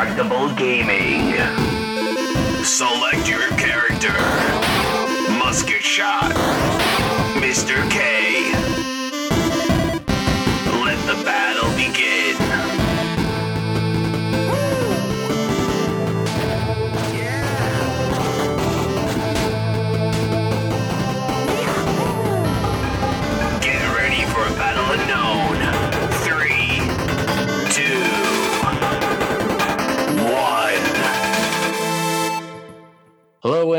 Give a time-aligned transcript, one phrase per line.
[0.00, 1.34] Indestructible Gaming.
[2.64, 4.14] Select your character.
[5.38, 6.32] Musket Shot.
[7.36, 7.90] Mr.
[7.90, 8.19] K.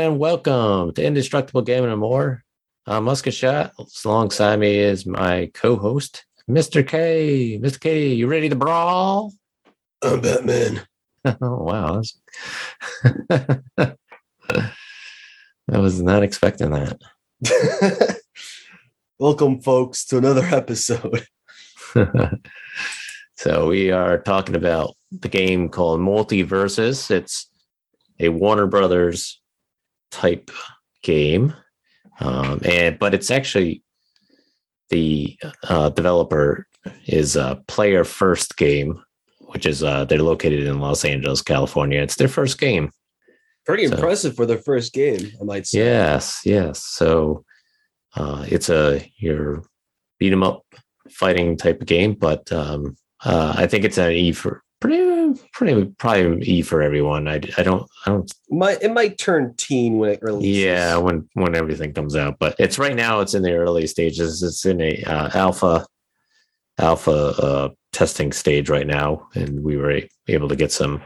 [0.02, 2.42] and welcome to Indestructible Gaming and More.
[2.88, 3.72] I'm Musket Shot.
[4.04, 6.84] Alongside me is my co-host, Mr.
[6.84, 7.60] K.
[7.62, 7.78] Mr.
[7.78, 9.32] K, you ready to brawl?
[10.02, 10.80] I'm Batman.
[11.24, 12.02] oh wow.
[13.78, 13.94] I
[15.78, 16.98] was not expecting that.
[19.20, 21.28] Welcome, folks, to another episode.
[23.36, 27.08] so we are talking about the game called MultiVersus.
[27.12, 27.48] It's
[28.18, 29.38] a Warner Brothers
[30.12, 30.50] type
[31.02, 31.52] game,
[32.20, 33.82] um, and but it's actually
[34.90, 35.36] the
[35.68, 36.66] uh, developer
[37.06, 39.02] is a Player First Game,
[39.40, 42.00] which is uh, they're located in Los Angeles, California.
[42.00, 42.90] It's their first game.
[43.66, 45.78] Pretty So- impressive for their first game, I might say.
[45.78, 46.84] Yes, yes.
[46.84, 47.44] So
[48.16, 49.62] uh, it's a your
[50.18, 50.62] beat 'em up
[51.10, 55.84] fighting type of game, but um, uh, I think it's an E for pretty, pretty
[55.98, 57.28] probably E for everyone.
[57.28, 58.30] I, I don't, I don't.
[58.50, 60.62] my it might turn teen when it releases.
[60.62, 63.20] Yeah, when when everything comes out, but it's right now.
[63.20, 64.42] It's in the early stages.
[64.42, 65.86] It's in a uh, alpha
[66.78, 71.00] alpha uh, testing stage right now, and we were able to get some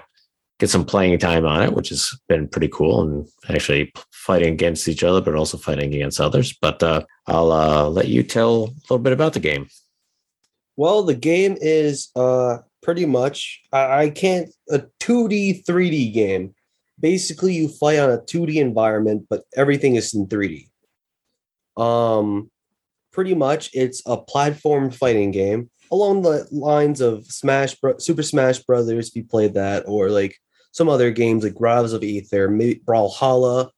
[0.58, 4.88] get some playing time on it, which has been pretty cool, and actually fighting against
[4.88, 6.56] each other, but also fighting against others.
[6.60, 9.68] But uh, I'll uh, let you tell a little bit about the game.
[10.78, 16.54] Well, the game is uh pretty much I, I can't a 2D 3D game.
[16.98, 20.68] Basically, you fight on a 2D environment, but everything is in 3D.
[21.76, 22.48] Um
[23.12, 28.60] pretty much it's a platform fighting game along the lines of Smash Bro- Super Smash
[28.60, 30.36] Brothers if you played that or like
[30.70, 32.48] some other games like Rivals of Aether,
[32.86, 33.70] Brawlhalla,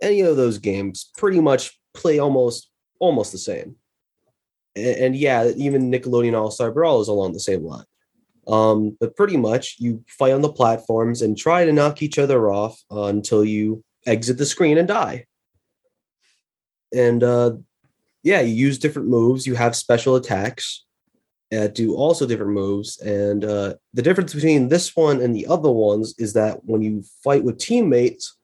[0.00, 3.76] any of those games pretty much play almost almost the same
[4.74, 7.84] and, and yeah, even Nickelodeon All Star Brawl is along the same line.
[8.46, 12.50] Um, but pretty much, you fight on the platforms and try to knock each other
[12.50, 15.26] off uh, until you exit the screen and die.
[16.94, 17.52] And uh,
[18.22, 19.46] yeah, you use different moves.
[19.46, 20.84] You have special attacks
[21.50, 22.98] that do also different moves.
[23.00, 27.04] And uh, the difference between this one and the other ones is that when you
[27.22, 28.36] fight with teammates,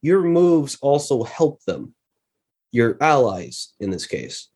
[0.00, 1.94] your moves also help them,
[2.70, 4.48] your allies in this case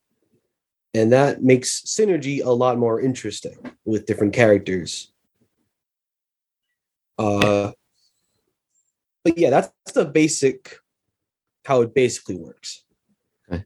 [0.97, 5.13] and that makes synergy a lot more interesting with different characters.
[7.19, 7.73] Uh
[9.25, 10.79] but yeah that's the basic
[11.65, 12.85] how it basically works.
[13.51, 13.65] Okay.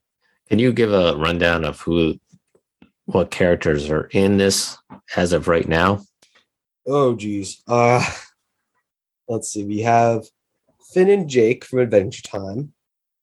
[0.49, 2.19] Can you give a rundown of who,
[3.05, 4.79] what characters are in this
[5.17, 6.03] as of right now?
[6.87, 7.63] oh geez.
[7.69, 8.05] Uh
[9.29, 9.65] let's see.
[9.65, 10.27] We have
[10.93, 12.73] finn and jake from adventure time.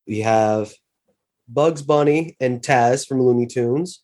[0.07, 0.71] We have
[1.47, 4.03] bugs bunny and taz from looney tunes.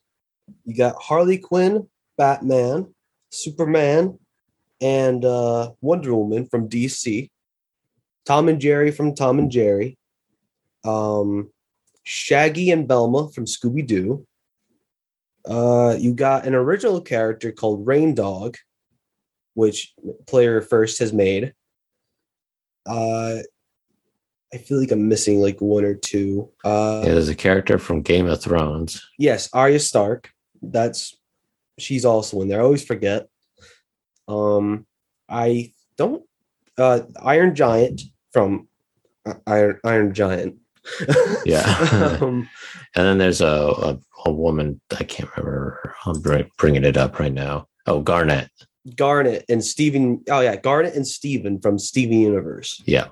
[0.66, 1.88] You got harley quinn
[2.18, 2.94] batman
[3.31, 4.20] superman
[4.81, 7.30] and uh wonder woman from dc
[8.26, 9.98] tom and jerry from tom and jerry.
[10.86, 11.52] Um
[12.03, 14.26] shaggy and velma from scooby-doo.
[15.46, 18.56] Uh you got an original character called reindog
[19.53, 19.94] which
[20.28, 21.53] player first has made.
[22.86, 23.38] Uh,
[24.53, 26.50] I feel like I'm missing like one or two.
[26.64, 29.03] Uh, Yeah, there's a character from Game of Thrones.
[29.18, 30.30] yes, Arya Stark.
[30.62, 31.18] That's
[31.80, 32.62] she's also in there.
[32.62, 33.28] I always forget.
[34.28, 34.86] Um,
[35.28, 36.24] I don't.
[36.78, 38.68] Uh, Iron Giant from
[39.25, 40.56] uh, Iron Iron Giant.
[41.46, 42.18] Yeah.
[42.22, 42.50] um,
[42.96, 45.96] And then there's a, a, a woman, I can't remember.
[46.06, 46.22] I'm
[46.59, 47.68] bringing it up right now.
[47.88, 48.52] Oh, Garnet.
[48.96, 50.22] Garnet and Steven.
[50.29, 52.84] Oh yeah, Garnet and Steven from Steven Universe.
[52.85, 53.08] Yeah.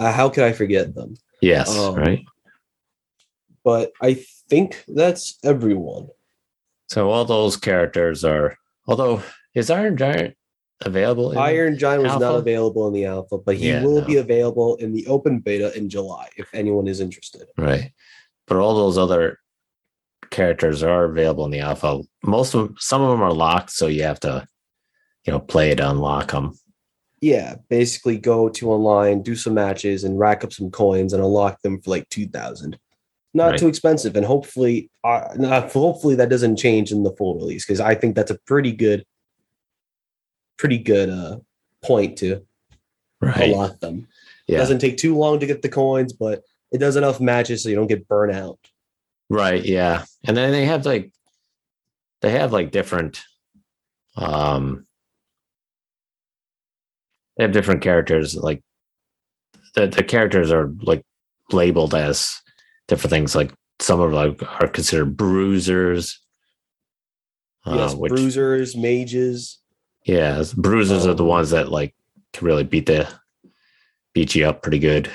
[0.00, 1.14] Uh, how could I forget them?
[1.42, 1.76] Yes.
[1.76, 2.24] Um, right.
[3.62, 4.14] But I
[4.48, 6.08] think that's everyone.
[6.88, 8.56] So all those characters are,
[8.88, 9.22] although
[9.54, 10.34] is Iron Giant
[10.80, 11.32] available?
[11.32, 14.06] in- Iron Giant was not available in the alpha, but he Yeah, will no.
[14.06, 17.46] be available in the open beta in July if anyone is interested.
[17.58, 17.92] Right.
[18.46, 19.38] But all those other
[20.30, 22.00] characters are available in the alpha.
[22.24, 24.46] Most of them, some of them are locked, so you have to,
[25.26, 26.58] you know, play to unlock them.
[27.20, 31.60] Yeah, basically go to online, do some matches, and rack up some coins and unlock
[31.62, 32.78] them for like two thousand.
[33.34, 33.58] Not Right.
[33.60, 35.36] too expensive, and hopefully, uh,
[35.68, 39.04] hopefully that doesn't change in the full release because I think that's a pretty good,
[40.56, 41.38] pretty good uh
[41.82, 42.44] point to
[43.20, 43.50] Right.
[43.50, 44.08] unlock them.
[44.48, 44.58] It Yeah.
[44.58, 47.76] doesn't take too long to get the coins, but it does enough matches so you
[47.76, 48.58] don't get burnt out.
[49.28, 49.64] Right.
[49.64, 50.04] Yeah.
[50.24, 51.12] And then they have like
[52.22, 53.20] they have like different
[54.16, 54.86] um
[57.36, 58.62] they have different characters like
[59.74, 61.02] the the characters are like
[61.52, 62.34] labeled as
[62.88, 66.18] different things like some of like are considered bruisers.
[67.66, 69.58] Uh, yes, which bruisers, mages.
[70.06, 71.94] yeah bruisers are the Um, ones that like
[72.32, 73.08] can really beat the
[74.14, 75.10] beat you up pretty good.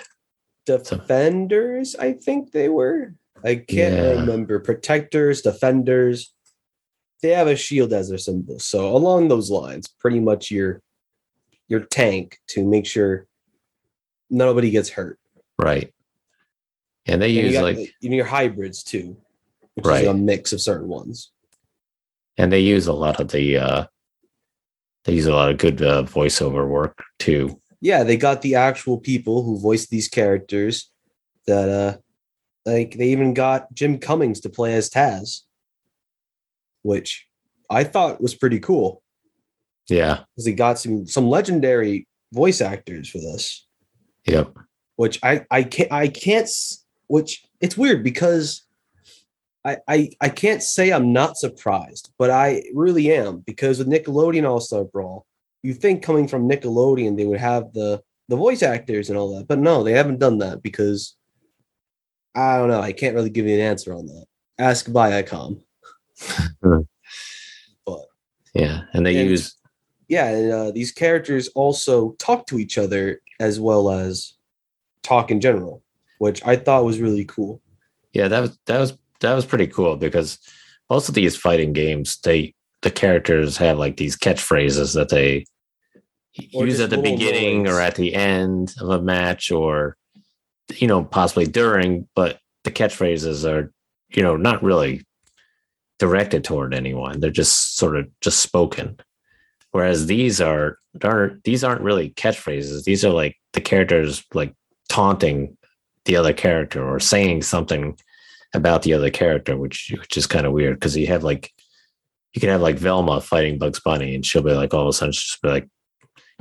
[0.65, 3.13] Defenders i think they were.
[3.44, 4.19] I can't Yeah.
[4.21, 4.59] remember.
[4.59, 6.33] Protectors defenders.
[7.21, 8.59] They have a shield as their symbol.
[8.59, 10.81] So along those lines pretty much your
[11.67, 13.27] your tank to make sure
[14.29, 15.19] nobody gets hurt.
[15.57, 15.94] Right.
[17.06, 19.17] And they and you use got like you your hybrids too
[19.75, 20.03] which Right.
[20.03, 21.31] is a mix of certain ones.
[22.38, 23.85] And they use a lot of the uh
[25.03, 27.62] they use a lot of good uh, voiceover work too.
[27.81, 30.89] Yeah they got the actual people who voiced these characters
[31.47, 31.97] that uh
[32.65, 35.41] like they even got jim cummings to play as taz
[36.81, 37.27] which
[37.69, 39.03] i thought was pretty cool
[39.89, 43.67] yeah because he got some some legendary voice actors for this
[44.25, 44.53] yep
[44.95, 46.49] which i i can't i can't
[47.07, 48.63] which it's weird because
[49.63, 54.47] I, I I can't say I'm not surprised, but I really am because with Nickelodeon
[54.47, 55.25] All Star Brawl,
[55.63, 57.99] you think coming from Nickelodeon they would have the
[58.29, 61.15] the voice actors and all that, but no, they haven't done that because
[62.35, 62.79] I don't know.
[62.79, 64.25] I can't really give you an answer on that.
[64.59, 65.61] Ask Viacom.
[66.63, 66.81] Hmm.
[67.87, 68.01] but
[68.53, 69.55] yeah and they And- use
[70.07, 74.34] yeah, and uh, these characters also talk to each other as well as
[75.04, 75.81] talk in general,
[76.19, 77.62] which I thought was really cool.
[78.13, 80.38] yeah that was that was that was pretty cool because
[80.90, 85.46] most of these fighting games they the characters have like these catchphrases that they
[86.54, 87.74] Or use at the beginning noise.
[87.74, 89.98] or at the end of a match or
[90.75, 93.72] you know possibly during but the catchphrases are
[94.10, 95.04] you know not really
[96.00, 98.98] directed toward anyone they're just sort of just spoken
[99.75, 102.86] whereas these are aren't these aren't really catchphrases.
[102.86, 104.56] These are like the characters like
[104.88, 105.57] taunting
[106.06, 107.98] the other character or saying something
[108.54, 111.51] about the other character which which is kind of weird because you have like
[112.33, 114.94] you can have like Velma fighting Bugs Bunny and she'll be like all of a
[114.94, 115.68] sudden she'll just be like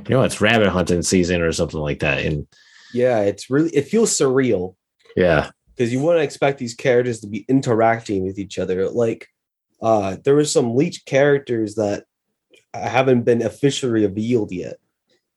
[0.07, 2.25] you know it's rabbit hunting season or something like that.
[2.25, 2.47] And
[2.93, 4.75] Yeah, it's really it feels surreal.
[5.17, 5.49] Yeah.
[5.75, 8.89] Because you wouldn't expect these characters to be interacting with each other.
[8.89, 9.27] Like,
[9.81, 12.05] uh, there were some leech characters that
[12.77, 14.77] haven't been officially revealed yet.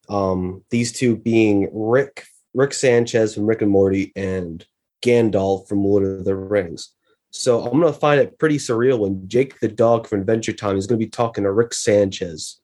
[0.08, 2.24] Um, these two being Rick
[2.54, 4.64] Rick Sanchez from Rick and Morty and
[5.04, 6.94] Gandalf from Lord of the Rings.
[7.30, 10.86] So I'm gonna find it pretty surreal when Jake the dog from Adventure Time is
[10.86, 12.60] gonna be talking to Rick Sanchez.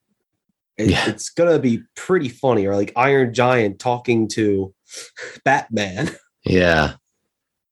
[0.79, 1.09] It- Yeah.
[1.09, 4.75] It's gonna be pretty funny, or like Iron Giant talking to
[5.45, 6.11] Batman.
[6.45, 6.95] yeah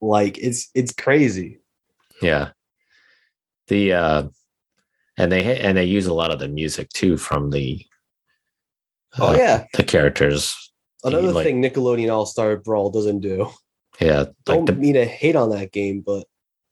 [0.01, 1.61] like it's it's crazy.
[2.21, 2.51] yeah
[3.69, 4.23] the uh
[5.23, 7.85] and they and they use a lot of the music too from the
[9.19, 10.73] Oh uh, yeah, the characters
[11.05, 13.49] another like- thing Nickelodeon All Star Brawl doesn't do.
[14.01, 16.25] yeah like Don't mean to hate on that game, but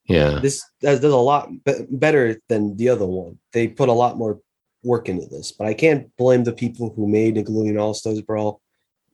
[0.07, 3.39] yeah this does, does a lot be- better than the other one.
[3.53, 4.41] They put a lot more
[4.83, 8.61] work into this, but I can't blame the people who made Nickelodeon All Stars Brawl.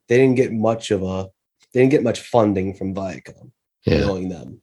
[0.08, 1.26] They didn't get much of a,
[1.72, 3.50] they didn't get much funding from Viacom.
[3.84, 4.62] yeah Knowing them,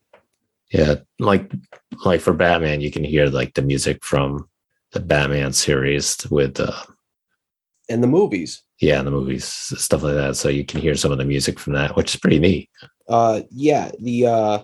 [0.72, 1.52] yeah like
[2.06, 4.48] like for batman you can hear like the music from
[4.94, 6.72] the batman series with uh
[7.90, 8.64] and the movies.
[8.80, 11.74] yeah the movies stuff like that so you can hear some of the music from
[11.74, 12.70] that which is pretty neat
[13.10, 14.58] Uh, yeah, the uh,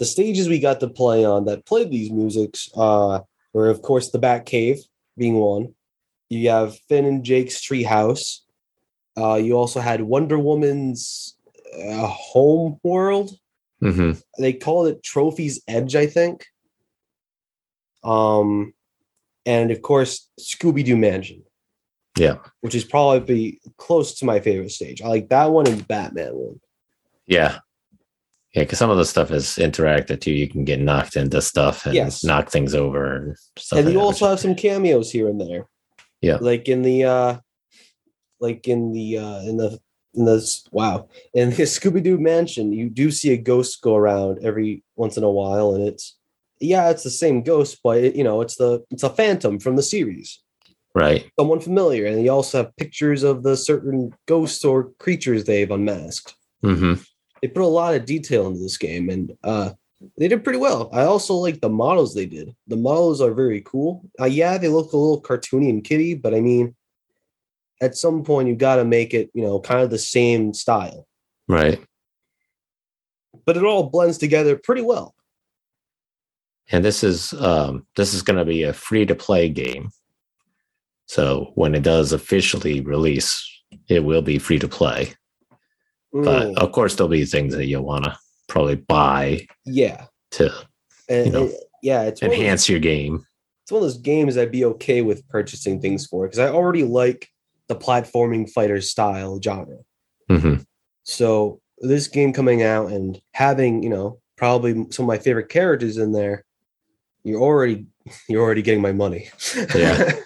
[0.00, 3.20] the stages we got to play on that played these musics uh,
[3.54, 4.78] were of course the Bat Cave
[5.16, 5.74] being one.
[6.28, 8.42] You have Finn and Jake's treehouse.
[9.16, 11.36] Uh, you also had Wonder Woman's
[11.78, 13.30] uh, home world.
[13.80, 16.46] hmm They called it Trophy's Edge, I think.
[18.02, 18.74] Um,
[19.52, 20.12] and of course
[20.48, 21.40] Scooby Doo Mansion,
[22.24, 25.00] yeah which is probably close to my favorite stage.
[25.02, 26.60] I like that one and Batman one.
[27.26, 27.52] yeah
[28.54, 31.86] yeah because some of the stuff is interactive too you can get knocked into stuff
[31.86, 32.24] and Yes.
[32.24, 35.62] knock things over and stuff and like you also have some cameos here and there.
[36.20, 36.38] Yeah.
[36.40, 37.32] Like in the uh
[38.40, 39.78] like in the uh in the
[40.14, 40.40] in the
[40.72, 41.08] wow.
[41.34, 45.22] In the Scooby Doo mansion, you do see a ghost go around every once in
[45.22, 46.17] a while, and it's
[46.60, 49.76] yeah, it's the same ghost, but it, you know, it's the it's a phantom from
[49.76, 50.40] the series.
[50.94, 52.06] right Someone familiar.
[52.06, 56.34] And you also have pictures of the certain ghosts or creatures they've unmasked.
[56.62, 56.94] hmm
[57.40, 59.70] They put a lot of detail into this game and uh
[60.16, 60.90] they did pretty well.
[60.92, 62.54] I also like the models they did.
[62.68, 64.04] The models are very cool.
[64.20, 66.76] Uh, yeah, they look a little cartoony and kitty, but I mean,
[67.82, 71.08] at some point you got to make it, you know, kind of the same style.
[71.48, 71.80] Right.
[73.44, 75.14] But it all blends together pretty well.
[76.70, 79.90] And this is um, this is going to be a free to play game.
[81.06, 83.44] So when it does officially release,
[83.88, 85.14] it will be free to play.
[86.12, 90.06] But Mm, of course, there'll be things that you'll want to probably buy yeah.
[90.32, 90.50] to
[91.08, 93.24] And, You know, and- yeah, it's of those- enhance your game.
[93.62, 96.82] it's one of those games I'd be okay with purchasing things for because I already
[96.84, 97.28] like
[97.68, 99.78] the platforming fighter style genre.
[100.28, 100.54] hmm
[101.04, 105.96] So this game coming out and having, you know, probably some of my favorite characters
[105.98, 106.44] in there,
[107.28, 107.86] you're already
[108.28, 109.28] you're already getting my money.
[109.74, 110.12] Yeah.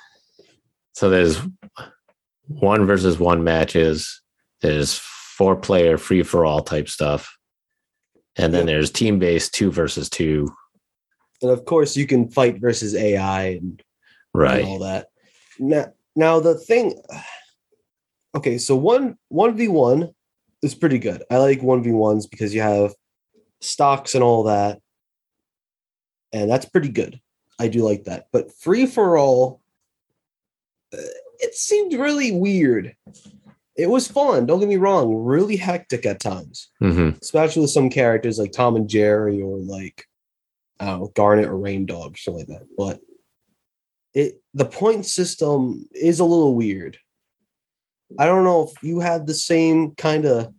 [0.95, 1.41] So there's
[2.47, 4.21] one versus one matches.
[4.61, 7.35] There's four player free for all type stuff,
[8.37, 8.75] and then Yeah.
[8.75, 10.53] there's team based two versus two.
[11.41, 13.83] and of course you can fight versus AI and, and
[14.35, 14.63] Right.
[14.65, 15.09] all that.
[15.59, 17.01] Now now the thing
[18.37, 20.11] okay, so one one v one
[20.61, 21.25] is pretty good.
[21.31, 22.95] I like one v ones because you have
[23.63, 24.79] stocks and all that,
[26.33, 27.21] and that's pretty good.
[27.59, 28.29] I do like that.
[28.33, 29.61] But free for all,
[30.93, 30.99] uh,
[31.39, 32.97] it seemed really weird.
[33.77, 34.47] It was fun.
[34.47, 35.15] Don't get me wrong.
[35.15, 40.07] Really hectic at times, hmm especially with some characters like Tom and Jerry or like
[40.81, 42.67] I don't know, Garnet or Reindog, something like that.
[42.77, 43.01] But
[44.15, 46.99] it the point system is a little weird.
[48.19, 50.53] I don't know if you had the same kind of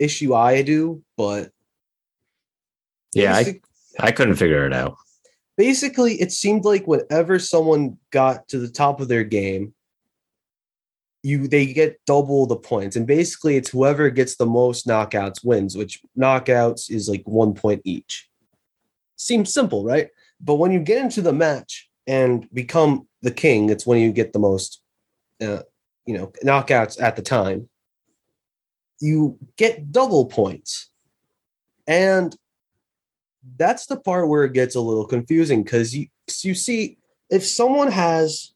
[0.00, 1.52] issue I do, but
[3.12, 3.60] Yeah, I,
[4.00, 4.96] I couldn't figure it out.
[5.56, 9.74] basically it seemed like whenever someone got to the top of their game
[11.22, 12.96] you they get double the points.
[12.96, 17.82] And basically it's whoever gets the most knockouts wins which knockouts is like one point
[17.84, 18.28] each.
[19.16, 20.08] Seems simple right?
[20.40, 24.32] But when you get into the match and become the king it's when you get
[24.32, 24.80] the most
[25.42, 25.62] uh,
[26.06, 27.68] you know knockouts at the time.
[29.00, 30.90] You get double points.
[31.86, 32.36] And
[33.56, 36.06] that's the part where it gets a little confusing because you
[36.42, 36.98] you see
[37.30, 38.52] if someone has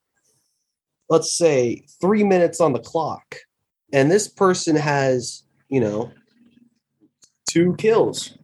[1.08, 3.36] let's say three minutes on the clock
[3.92, 6.10] and this person has you know
[7.48, 8.36] two kills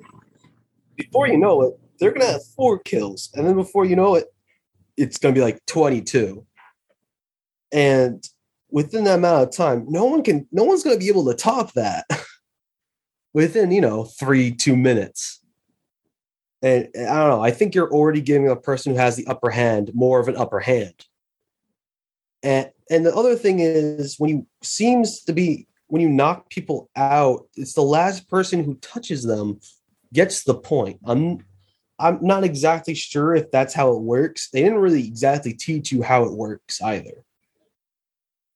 [0.96, 4.26] before you know it they're gonna have four kills and then before you know it
[4.96, 6.44] it's gonna be like 22
[7.72, 8.28] and
[8.70, 11.72] within that amount of time no one can no one's gonna be able to top
[11.74, 12.06] that
[13.34, 15.39] within you know three two minutes
[16.62, 17.42] and I don't know.
[17.42, 20.36] I think you're already giving a person who has the upper hand more of an
[20.36, 21.06] upper hand.
[22.42, 26.88] And and the other thing is when you seems to be when you knock people
[26.96, 29.60] out, it's the last person who touches them
[30.12, 31.00] gets the point.
[31.04, 31.44] I'm
[31.98, 34.48] I'm not exactly sure if that's how it works.
[34.50, 37.24] They didn't really exactly teach you how it works either.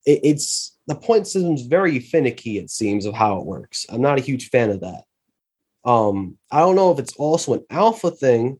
[0.06, 3.86] It, it's the point system's very finicky, it seems, of how it works.
[3.90, 5.04] I'm not a huge fan of that.
[5.84, 8.58] Um, I don't know if it's also an alpha thing,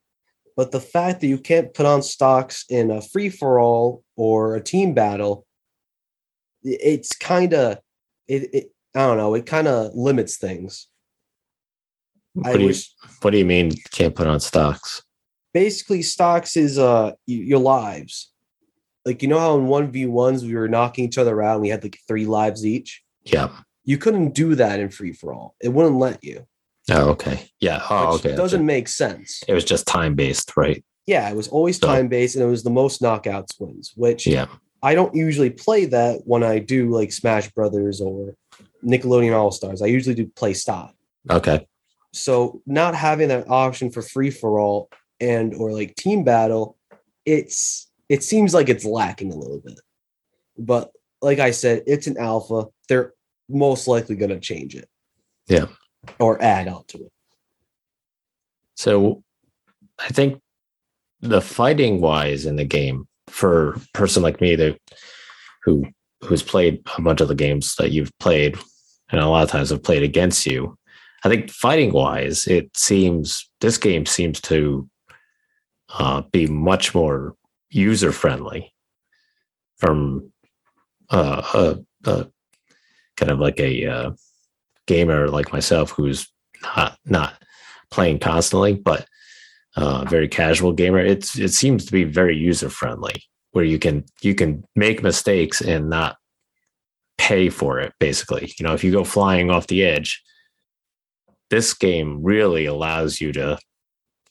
[0.57, 4.57] but the fact that you can't put on stocks in a free for all or
[4.57, 5.47] a team battle,
[6.63, 7.79] it's kind of
[8.29, 8.71] it, it.
[8.95, 9.35] I don't know.
[9.35, 10.89] It kind of limits things.
[12.35, 15.03] What do you wish What do you mean can't put on stocks?
[15.55, 18.31] basically stocks is uh your lives.
[19.07, 21.63] Like you know how in one v ones we were knocking each other out and
[21.63, 23.03] we had like three lives each.
[23.23, 23.49] Yeah.
[23.85, 25.55] You couldn't do that in free for all.
[25.63, 26.47] It wouldn't let you.
[26.91, 27.49] Oh, okay.
[27.61, 27.83] Yeah.
[27.89, 28.37] Oh, okay.
[28.37, 29.43] Doesn't make sense.
[29.49, 30.85] It was just time based, right?
[31.07, 33.93] Yeah, it was always So- time based, and it was the most knockouts wins.
[33.97, 34.47] Which Yeah.
[34.83, 38.35] I don't usually play that when I do like Smash Brothers or
[38.85, 39.81] Nickelodeon All Stars.
[39.81, 40.95] I usually do play stock.
[41.31, 41.67] Okay.
[42.13, 46.77] So not having that option for free for all and or like team battle,
[47.25, 49.81] it's it seems like it's lacking a little bit.
[50.59, 52.67] But like I said, it's an alpha.
[52.89, 53.15] They're
[53.49, 54.89] most likely going to change it.
[55.49, 55.67] Yeah.
[56.19, 57.13] Or add on to it.
[58.75, 59.23] So
[59.99, 60.41] I think
[61.21, 64.79] the fighting wise in the game for a person like me that
[65.63, 65.87] who
[66.23, 68.57] who's played a bunch of the games that you've played
[69.11, 70.77] and a lot of times have played against you,
[71.25, 74.89] I think fighting wise, it seems this game seems to
[75.91, 77.35] uh, be much more
[77.71, 78.73] user friendly
[79.79, 80.31] from
[81.11, 82.27] uh, a, a
[83.17, 84.11] kind of like a uh,
[84.87, 86.29] gamer like myself who's
[86.63, 87.35] not not
[87.91, 89.07] playing constantly, but
[89.77, 90.99] uh, very casual gamer.
[90.99, 93.23] It's it seems to be very user friendly,
[93.53, 96.17] where you can you can make mistakes and not
[97.19, 97.93] pay for it.
[97.99, 100.23] Basically, you know, if you go flying off the edge,
[101.51, 103.59] this game really allows you to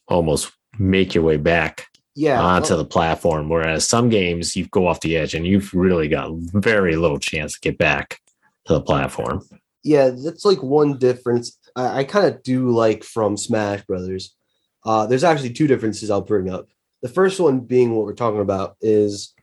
[0.07, 2.41] almost make your way back Yeah.
[2.41, 3.49] onto well, the platform.
[3.49, 7.53] Whereas some games you go off the edge and you've really got very little chance
[7.53, 8.19] to get back
[8.65, 9.41] to the platform.
[9.83, 11.57] Yeah, that's like one difference.
[11.75, 14.35] I, I kind of do like from Smash Brothers.
[14.85, 16.69] Uh, there's actually two differences I'll bring up.
[17.01, 19.33] The first one being what we're talking about is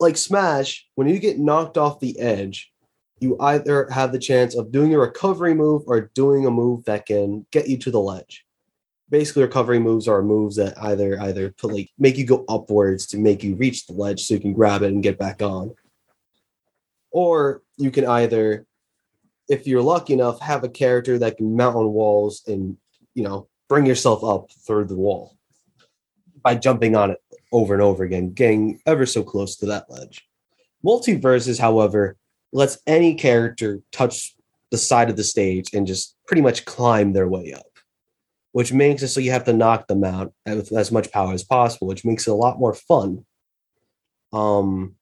[0.00, 2.72] like Smash, when you get knocked off the edge,
[3.20, 7.06] you either have the chance of doing a recovery move or doing a move that
[7.06, 8.44] can get you to the ledge.
[9.08, 13.18] Basically, recovery moves are moves that either either put like make you go upwards to
[13.18, 15.74] make you reach the ledge so you can grab it and get back on.
[17.10, 18.66] Or you can either,
[19.48, 22.76] if you're lucky enough, have a character that can mount on walls and
[23.14, 25.36] you know bring yourself up through the wall
[26.42, 27.18] by jumping on it
[27.52, 30.28] over and over again, getting ever so close to that ledge.
[30.84, 32.16] MultiVersus, however,
[32.52, 34.34] lets any character touch
[34.70, 37.78] the side of the stage and just pretty much climb their way up,
[38.52, 41.44] which makes it so you have to knock them out with as much power as
[41.44, 43.24] possible, which makes it a lot more fun.
[44.32, 44.96] Um,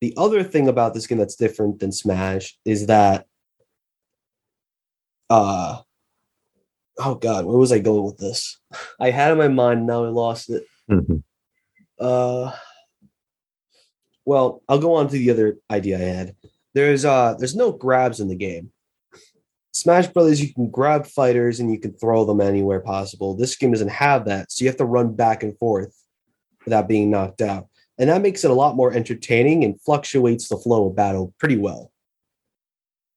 [0.00, 3.26] the other thing about this game that's different than Smash is that,
[5.30, 5.80] uh,
[6.98, 8.58] oh god, where was I going with this?
[9.00, 10.64] I had it in my mind, now I lost it.
[10.90, 11.22] Mhm.
[11.98, 12.52] Uh,
[14.24, 16.36] well, I'll go on to the other idea I had.
[16.74, 18.70] There's uh, there's no grabs in the game.
[19.72, 23.34] Smash Brothers, you can grab fighters and you can throw them anywhere possible.
[23.36, 25.94] This game doesn't have that, so you have to run back and forth
[26.64, 27.68] without being knocked out,
[27.98, 31.56] and that makes it a lot more entertaining and fluctuates the flow of battle pretty
[31.56, 31.92] well.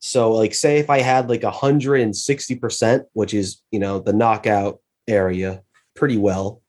[0.01, 3.99] So, like, say if I had like hundred and sixty percent, which is you know
[3.99, 5.61] the knockout area,
[5.95, 6.61] pretty well,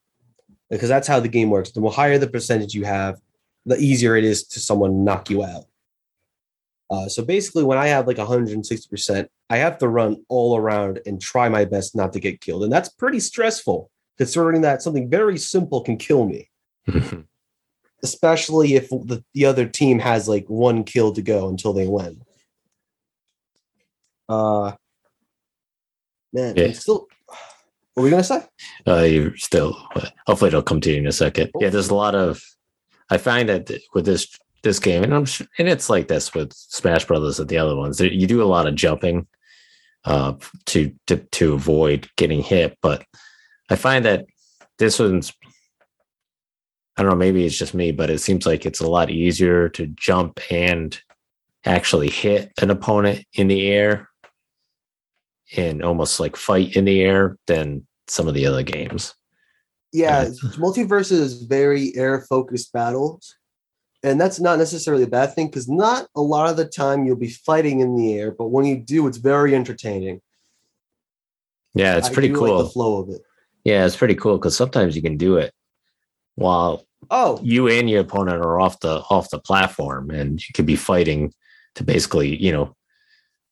[0.69, 1.71] because that's how the game works.
[1.71, 3.19] The more higher the percentage you have,
[3.65, 5.65] the easier it is to someone knock you out.
[6.91, 11.19] Uh, so basically, when I have like 160%, I have to run all around and
[11.19, 12.63] try my best not to get killed.
[12.63, 16.51] And that's pretty stressful, considering that something very simple can kill me,
[18.03, 22.22] especially if the, the other team has like one kill to go until they win.
[24.29, 24.73] Uh,
[26.31, 26.65] man, Yeah.
[26.65, 27.07] it's still.
[27.95, 28.41] What were we gonna say?
[28.87, 29.73] uh, you're still
[30.25, 31.51] hopefully it'll come to you in a second.
[31.59, 32.41] Yeah, there's a lot of
[33.11, 34.27] I find that with this
[34.63, 37.75] this game, and I'm sure, and it's like this with Smash Brothers and the other
[37.75, 37.99] ones.
[37.99, 39.27] You do a lot of jumping
[40.05, 40.33] uh,
[40.67, 43.05] to to to avoid getting hit, but
[43.69, 44.25] I find that
[44.79, 45.31] this one's
[46.97, 49.69] I don't know, maybe it's just me, but it seems like it's a lot easier
[49.69, 50.99] to jump and
[51.65, 54.09] actually hit an opponent in the air
[55.55, 59.13] and almost like fight in the air than some of the other games.
[59.91, 60.25] yeah,
[60.57, 63.35] multiverse is very air focused battles.
[64.05, 67.15] And that's not necessarily a bad thing because not a lot of the time you'll
[67.15, 70.21] be fighting in the air, but when you do, it's very entertaining.
[71.73, 72.55] Yeah, it's I pretty cool.
[72.55, 73.21] Like the flow of it.
[73.63, 75.53] yeah, it's pretty cool because sometimes you can do it
[76.35, 80.65] while Oh, you and your opponent are off the off the platform, and you could
[80.65, 81.33] be fighting
[81.75, 82.75] to basically, you know,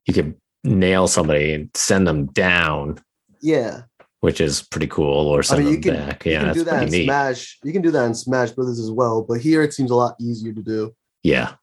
[0.06, 3.00] you could nail somebody and send them down,
[3.41, 3.82] yeah.
[4.19, 6.26] which is pretty cool, or I send mean, you them can, back.
[6.26, 7.06] you Yeah, can do that pretty in neat.
[7.06, 7.60] Smash.
[7.63, 10.15] You can do that in Smash Brothers as well, but here it seems a lot
[10.19, 10.93] easier to do,
[11.24, 11.54] Yeah,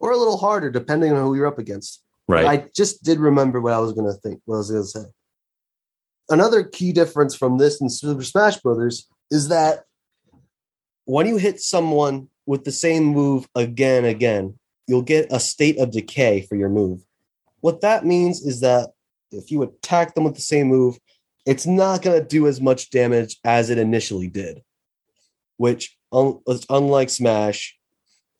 [0.00, 2.02] or a little harder depending on who you're up against.
[2.28, 2.46] right.
[2.46, 4.40] I just did remember what I was going to think.
[4.44, 5.04] What I was going to say.
[6.30, 9.84] Another key difference from this and Super Smash Brothers is that
[11.06, 15.90] when you hit someone with the same move again again, you'll get a state of
[15.90, 17.00] decay for your move.
[17.60, 18.90] What that means is that
[19.30, 20.98] if you attack them with the same move,
[21.46, 24.62] it's not going to do as much damage as it initially did.
[25.56, 26.40] Which, un-
[26.70, 27.76] unlike Smash,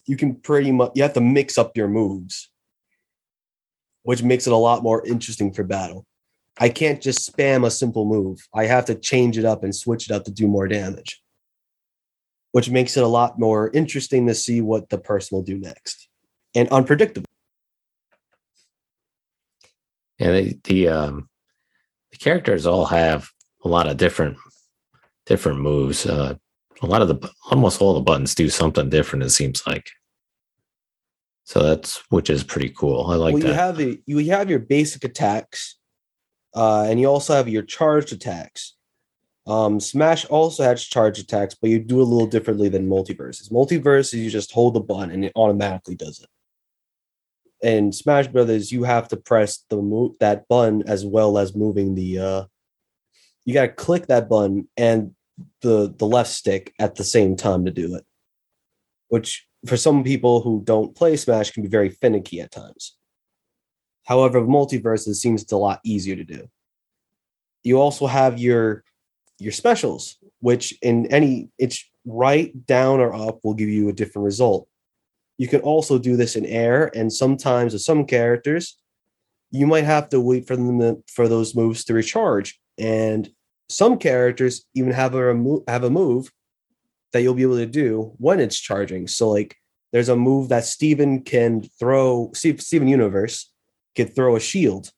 [0.07, 2.50] you can pretty much you have to mix up your moves
[4.09, 6.07] which makes it a lot more interesting for battle.
[6.59, 8.40] I can't just spam a simple move.
[8.54, 11.22] I have to change it up and switch it up to do more damage,
[12.52, 16.09] which makes it a lot more interesting to see what the person will do next
[16.54, 17.26] and unpredictable.
[20.18, 21.28] And they, the um
[22.11, 23.28] the characters all have
[23.64, 24.37] a lot of different
[25.26, 26.07] different moves.
[26.07, 26.35] Uh,
[26.83, 29.24] a lot of the almost all the buttons do something different.
[29.24, 29.90] It seems like.
[31.44, 33.07] So that's which is pretty cool.
[33.07, 33.48] I like well, that.
[33.48, 35.76] you have the, you have your basic attacks,
[36.54, 38.74] uh, and you also have your charged attacks.
[39.46, 43.50] Um, Smash also has charged attacks, but you do a little differently than MultiVersus.
[43.50, 46.28] MultiVersus, you just hold the button and it automatically does it.
[47.62, 51.94] In Smash Brothers, you have to press the move that button as well as moving
[51.94, 52.18] the.
[52.18, 52.44] Uh,
[53.44, 55.14] you got to click that button and
[55.62, 58.05] the the left stick at the same time to do it,
[59.09, 62.97] which for some people who don't play Smash can be very finicky at times.
[64.05, 66.49] However, MultiVersus seems a lot easier to do.
[67.62, 68.85] You also have your
[69.38, 74.25] your specials, which in any it's right, down, or up will give you a different
[74.25, 74.68] result.
[75.38, 78.77] You can also do this in air, and sometimes with some characters,
[79.51, 82.61] you might have to wait for them to- for those moves to recharge.
[82.77, 83.31] And
[83.68, 86.33] some characters even have a remo- have a move
[87.12, 89.07] that you'll be able to do when it's charging.
[89.07, 89.57] So like
[89.92, 93.53] there's a move that Steven can throw Steve- Steven Universe
[93.94, 94.90] can throw a shield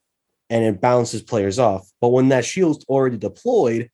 [0.49, 1.89] and it bounces players off.
[2.01, 3.91] But when that shield's already deployed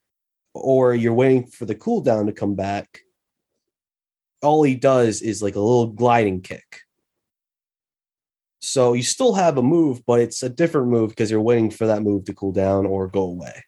[0.54, 3.00] or you're waiting for the cooldown to come back,
[4.42, 6.81] all he does is like a little gliding kick.
[8.61, 11.87] So you still have a move, but it's a different move because you're waiting for
[11.87, 13.64] that move to cool down or go away.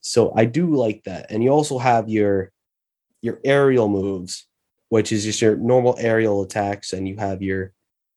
[0.00, 1.26] So I do like that.
[1.30, 2.50] And you also have your
[3.22, 4.46] your aerial moves,
[4.90, 7.72] which is just your normal aerial attacks, and you have your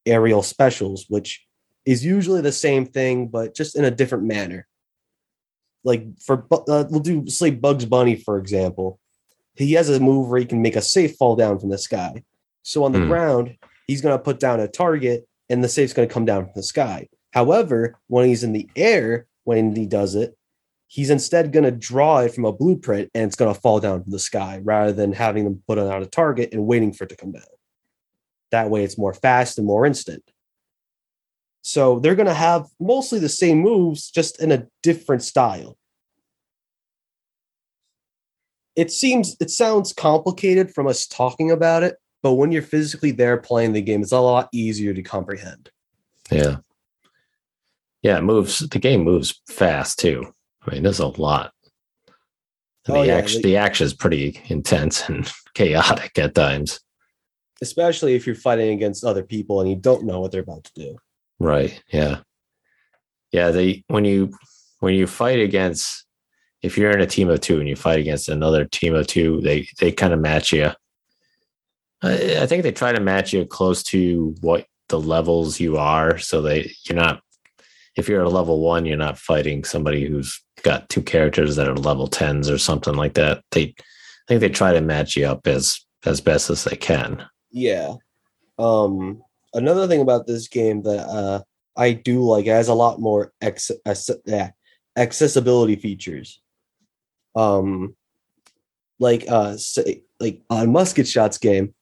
[0.05, 1.45] aerial specials, which
[1.85, 4.67] is usually the same thing, but just in a different manner.
[5.83, 8.99] Like for uh, we'll do say Bugs Bunny for example,
[9.59, 12.23] he has a move where he can make a safe fall down from the sky.
[12.63, 13.07] So on the Hmm.
[13.07, 16.45] ground, he's going to put down a target, and the safe's going to come down
[16.45, 17.07] from the sky.
[17.31, 20.35] However, when he's in the air, when he does it,
[20.87, 24.01] he's instead going to draw it from a blueprint and it's going to fall down
[24.03, 27.03] from the sky rather than having them put it on a target and waiting for
[27.03, 27.43] it to come down.
[28.51, 30.23] That way it's more fast and more instant.
[31.61, 35.77] So they're going to have mostly the same moves, just in a different style.
[38.77, 43.35] It seems, it sounds complicated from us talking about it, but when you're physically there
[43.37, 45.71] playing the game, it's a lot easier to comprehend.
[46.31, 46.57] Yeah.
[48.03, 48.59] Yeah, it moves.
[48.59, 50.33] The game moves fast too.
[50.65, 51.51] I mean, there's a lot.
[52.87, 56.79] Oh, the yeah, action, the action is pretty intense and chaotic at times.
[57.61, 60.71] Especially if you're fighting against other people and you don't know what they're about to
[60.75, 60.97] do.
[61.39, 61.81] Right.
[61.91, 62.19] Yeah.
[63.31, 63.49] Yeah.
[63.49, 64.31] They when you
[64.79, 66.05] when you fight against
[66.61, 69.41] if you're in a team of two and you fight against another team of two,
[69.41, 70.71] they they kind of match you.
[72.01, 76.17] I, I think they try to match you close to what the levels you are,
[76.17, 77.21] so they you're not.
[77.95, 81.75] If you're a level one, you're not fighting somebody who's got two characters that are
[81.75, 83.43] level tens or something like that.
[83.51, 87.25] They, I think they try to match you up as as best as they can.
[87.51, 87.95] Yeah.
[88.59, 89.21] Um
[89.53, 91.41] another thing about this game that uh
[91.75, 93.71] I do like it has a lot more ex-
[94.25, 94.51] yeah,
[94.95, 96.41] accessibility features.
[97.37, 97.95] Um
[98.99, 101.73] like uh say, like on musket shots game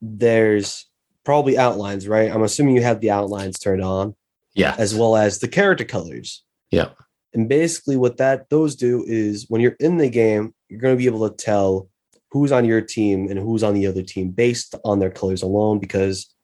[0.00, 0.86] there's
[1.24, 2.30] probably outlines, right?
[2.30, 4.14] I'm assuming you have the outlines turned on
[4.54, 4.74] Yeah.
[4.78, 6.42] as well as the character colors.
[6.70, 6.90] Yeah.
[7.32, 10.98] And basically what that those do is when you're in the game, you're going to
[10.98, 11.88] be able to tell
[12.30, 15.78] who's on your team and who's on the other team based on their colors alone
[15.78, 16.34] because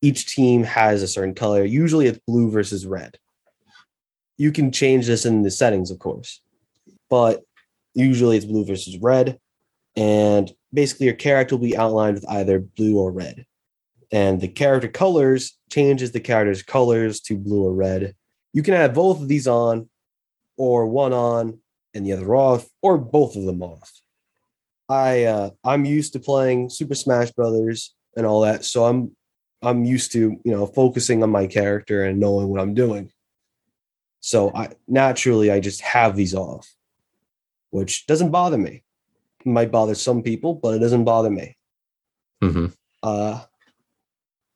[0.00, 1.64] each team has a certain color.
[1.64, 3.18] Usually it's blue versus red.
[4.38, 6.40] You can change this in the settings, of course.
[7.10, 7.42] But
[7.94, 9.38] usually it's blue versus red
[9.96, 13.44] and basically your character will be outlined with either blue or red
[14.12, 18.14] and the character colors changes the character's colors to blue or red.
[18.52, 19.88] You can have both of these on,
[20.58, 21.58] or one on
[21.94, 23.90] and the other off, or both of them off.
[24.88, 29.16] I uh, I'm used to playing Super Smash Brothers and all that, so I'm
[29.62, 33.10] I'm used to you know focusing on my character and knowing what I'm doing.
[34.20, 36.70] So I naturally I just have these off,
[37.72, 38.84] which doesn't bother me.
[39.40, 41.56] It might bother some people, but it doesn't bother me.
[42.40, 42.66] hmm
[43.02, 43.42] Uh,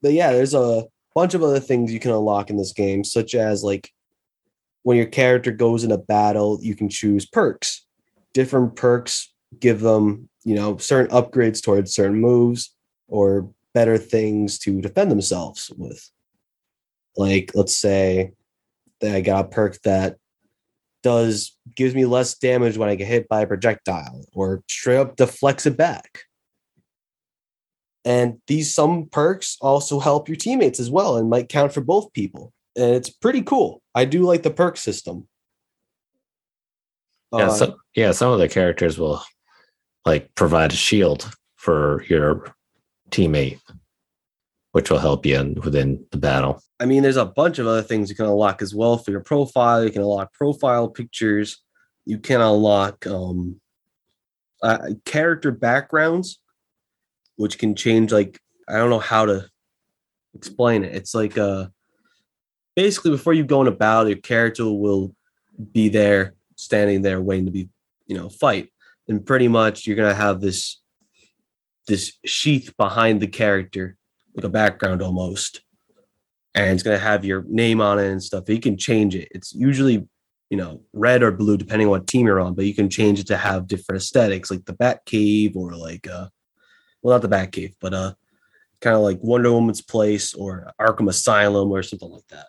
[0.03, 3.35] but yeah, there's a bunch of other things you can unlock in this game, such
[3.35, 3.91] as like
[4.83, 7.85] when your character goes in a battle, you can choose perks.
[8.33, 12.73] Different perks give them, you know, certain upgrades towards certain moves
[13.09, 16.09] or better things to defend themselves with.
[17.17, 18.33] Like, let's say
[19.01, 20.19] that I got a perk that
[21.03, 25.17] does gives me less damage when I get hit by a projectile, or straight up
[25.17, 26.21] deflects it back.
[28.05, 32.13] And these some perks also help your teammates as well and might count for both
[32.13, 32.53] people.
[32.77, 33.83] And it's pretty cool.
[33.95, 35.27] I do like the perk system.
[37.33, 38.13] Yeah, Uh, so, yeah.
[38.13, 39.23] Some of the characters will
[40.05, 42.55] like provide a shield for your
[43.11, 43.59] teammate,
[44.77, 46.63] which will help you in, within the battle.
[46.79, 49.23] I mean, there's a bunch of other things you can unlock as well for your
[49.23, 49.83] profile.
[49.83, 51.63] You can unlock profile pictures.
[52.05, 53.59] You can unlock um,
[54.63, 56.41] uh, character backgrounds,
[57.37, 58.13] which can change.
[58.13, 59.49] Like I don't know how to
[60.35, 60.95] explain it.
[60.95, 61.69] It's like uh,
[62.75, 65.17] basically before you go in a battle, your character will
[65.73, 67.71] be there, standing there, waiting to be,
[68.07, 68.69] you know, fight.
[69.09, 70.83] And pretty much you're gonna have this
[71.87, 73.97] this sheath behind the character,
[74.37, 75.63] like a background almost
[76.55, 78.49] and it's gonna have your name on it and stuff.
[78.49, 79.29] You can change it.
[79.31, 80.07] It's usually
[80.51, 83.19] you know, red or blue, depending on what team you're on, but you can change
[83.19, 86.29] it to have different aesthetics, like the Bat Cave or like uh
[87.03, 88.15] well not the Bat Cave, but uh
[88.81, 92.47] kind of like Wonder Woman's place or Arkham Asylum or something like that.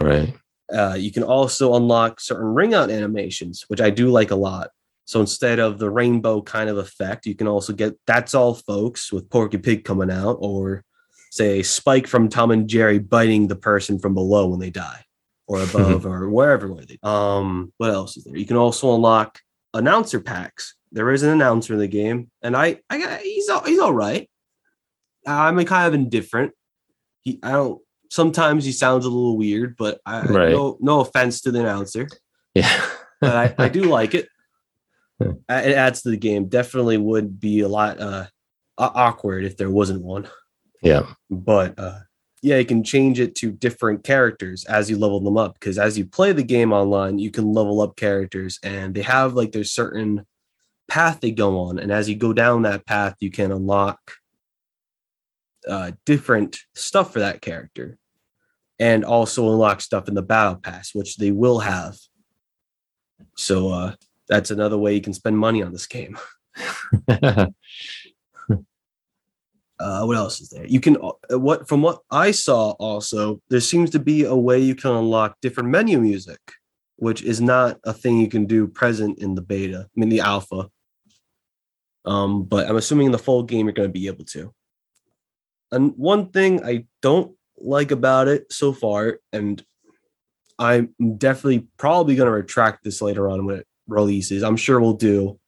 [0.00, 0.34] Right.
[0.72, 4.70] Uh, you can also unlock certain ring out animations, which I do like a lot.
[5.04, 9.12] So instead of the rainbow kind of effect, you can also get that's all folks
[9.12, 10.84] with Porky Pig coming out, or
[11.36, 15.04] say Spike from Tom and Jerry biting the person from below when they die,
[15.46, 16.98] or above, or wherever where they.
[17.02, 18.36] Um, what else is there?
[18.36, 19.40] You can also unlock
[19.74, 20.74] announcer packs.
[20.92, 23.92] There is an announcer in the game, and I, I got he's all, he's all
[23.92, 24.28] right.
[25.26, 26.52] I'm kind of indifferent.
[27.22, 27.80] He, I don't.
[28.08, 30.52] Sometimes he sounds a little weird, but I Right.
[30.52, 32.06] no no offense to the announcer
[32.54, 32.80] Yeah.
[33.20, 34.28] but I, I do like it.
[35.20, 36.46] Uh, It adds to the game.
[36.48, 38.26] Definitely would be a lot uh,
[38.78, 40.28] awkward if there wasn't one.
[40.82, 41.06] Yeah.
[41.30, 42.00] But uh,
[42.42, 45.54] yeah, you can change it to different characters as you level them up.
[45.54, 49.34] Because as you play the game online, you can level up characters, and they have
[49.34, 50.26] like there's certain
[50.88, 53.98] path they go on, and as you go down that path, you can unlock
[55.68, 57.98] uh, different stuff for that character,
[58.78, 61.96] and also unlock stuff in the battle pass, which they will have.
[63.36, 63.94] So uh,
[64.28, 66.18] that's another way you can spend money on this game.
[69.78, 70.66] Uh, what else is there?
[70.66, 74.58] You can uh, what from what I saw also there seems to be a way
[74.58, 76.40] you can unlock different menu music,
[76.96, 80.20] which is not a thing you can do present in the beta, I mean the
[80.20, 80.70] alpha.
[82.06, 84.54] Um, but I'm assuming in the full game you're going to be able to.
[85.72, 89.62] And one thing I don't like about it so far, and
[90.58, 94.42] I'm definitely probably going to retract this later on when it releases.
[94.42, 95.38] I'm sure we'll do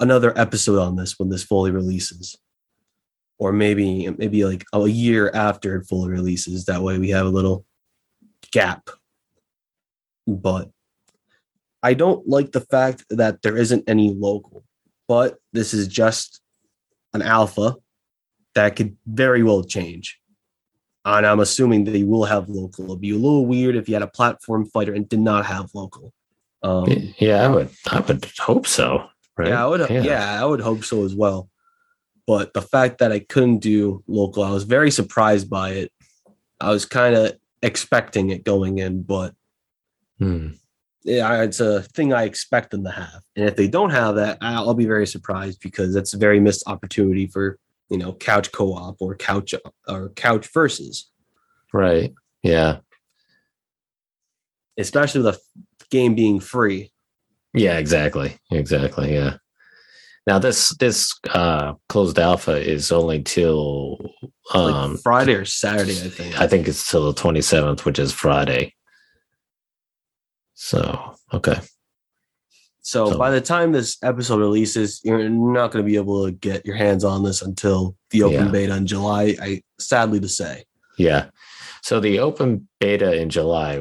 [0.00, 2.36] another episode on this when this fully releases
[3.38, 6.64] or maybe maybe like a year after it fully releases.
[6.64, 7.64] That way we have a little
[8.52, 8.90] gap.
[10.26, 10.70] But
[11.82, 14.64] I don't like the fact that there isn't any local.
[15.06, 16.40] But this is just
[17.14, 17.76] an alpha
[18.54, 20.18] that could very well change.
[21.04, 22.86] And I'm assuming they will have local.
[22.86, 25.70] It'd be a little weird if you had a platform fighter and did not have
[25.74, 26.12] local.
[26.62, 29.06] Um, yeah, I would I would hope so.
[29.36, 29.48] Right.
[29.48, 29.88] yeah, I would.
[29.88, 30.42] Yeah.
[30.42, 31.48] I would hope so as well.
[32.28, 35.92] But the fact that I couldn't do local, I was very surprised by it.
[36.60, 39.34] I was kind of expecting it going in, but
[40.18, 40.48] Hmm.
[41.04, 43.22] yeah, it's a thing I expect them to have.
[43.34, 46.64] And if they don't have that, I'll be very surprised because that's a very missed
[46.66, 49.54] opportunity for you know couch co-op or couch
[49.88, 51.08] or couch versus,
[51.72, 52.12] Right.
[52.42, 52.80] Yeah.
[54.76, 55.34] especially with
[55.78, 56.92] the game being free.
[57.54, 58.36] Yeah, exactly.
[58.50, 59.14] Exactly.
[59.14, 59.38] Yeah.
[60.28, 63.96] Now this this uh closed alpha is only till
[64.54, 66.38] Like um Friday or Saturday, I think.
[66.38, 68.74] I think it's till the 27th, which is Friday.
[70.52, 71.58] So, okay.
[72.82, 76.32] So, So- by the time this episode releases, you're not going to be able to
[76.32, 78.50] get your hands on this until the open Yeah.
[78.52, 79.34] beta in July.
[79.40, 80.64] I sadly to say.
[80.98, 81.30] Yeah.
[81.82, 83.80] So the open beta in July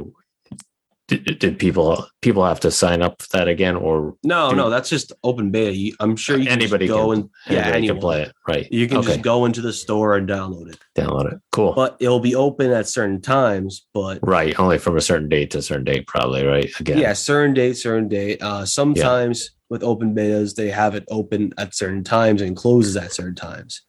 [1.07, 4.89] did, did people people have to sign up for that again or No, no, that's
[4.89, 5.73] just open beta.
[5.73, 7.95] You, I'm sure you can anybody just go can, and yeah, anyone.
[7.95, 8.67] can play it, right?
[8.71, 9.07] You can okay.
[9.07, 10.79] just go into the store and download it.
[10.95, 11.39] download it.
[11.51, 11.73] Cool.
[11.73, 13.87] But it'll be open at certain times.
[13.93, 16.69] But right, only from a certain date to a certain date, probably, right?
[16.79, 16.97] Again.
[16.97, 18.41] yeah, certain date, certain date.
[18.41, 23.13] Uh, sometimes with open betas, they have it open at certain times and closes at
[23.13, 23.83] certain times.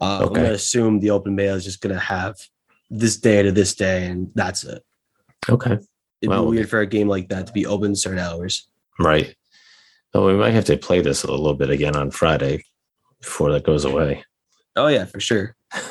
[0.00, 2.36] Uh, I'm going to assume the open beta is just going to have
[2.88, 4.82] this day to this day, and that's it.
[5.48, 5.78] Okay.
[6.20, 8.68] It'd Well, be weird for a game like that to be open certain hours.
[8.98, 9.34] Right.
[10.12, 12.64] Oh, we might have to play this a little bit again on Friday
[13.20, 14.24] before that goes away.
[14.76, 15.54] Oh yeah, for sure.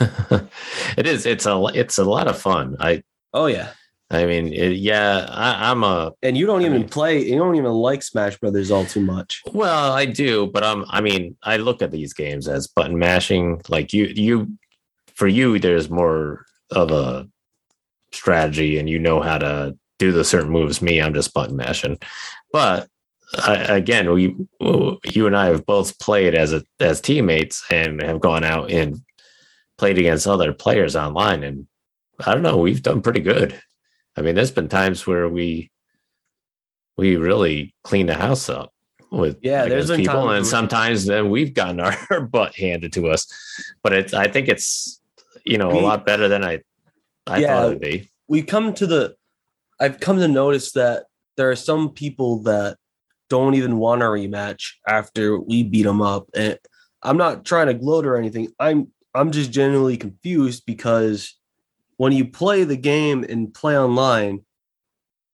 [0.98, 1.26] it is.
[1.26, 1.64] It's a.
[1.74, 2.76] It's a lot of fun.
[2.80, 3.04] I.
[3.34, 3.72] Oh yeah.
[4.12, 5.28] I mean, it, yeah.
[5.30, 6.12] I, I'm a.
[6.24, 7.24] And you don't I even mean- play.
[7.26, 9.42] You don't even like Smash Brothers all too much.
[9.54, 10.86] Well, I do, but I'm.
[10.90, 13.62] I mean, I look at these games as button mashing.
[13.70, 14.58] Like you, you,
[15.16, 17.28] for you, there's more of a
[18.12, 20.82] strategy, and you know how to do the certain moves.
[20.82, 21.98] Me, I'm just button mashing.
[22.52, 22.88] But
[23.46, 28.20] I, again, we, you and I have both played as a as teammates and have
[28.22, 28.98] gone out and
[29.78, 31.68] played against other players online, and
[32.26, 33.62] I don't know, we've done pretty good.
[34.18, 35.70] I mean, there's been times where we
[36.98, 38.74] we really cleaned the house up
[39.12, 43.28] with Yeah, there's people, times and sometimes then we've gotten our butt handed to us.
[43.84, 45.00] But it's I think it's
[45.46, 46.60] you know We- a lot better than I
[47.28, 47.48] I Yeah.
[47.62, 48.10] thought it'd be.
[48.28, 49.16] We come to the.
[49.80, 51.06] I've come to notice that
[51.38, 52.78] there are some people that
[53.30, 56.58] don't even want a rematch after we beat them up, and
[57.04, 58.50] I'm not trying to gloat or anything.
[58.60, 61.38] I'm I'm just genuinely confused because
[61.98, 64.46] when you play the game and play online,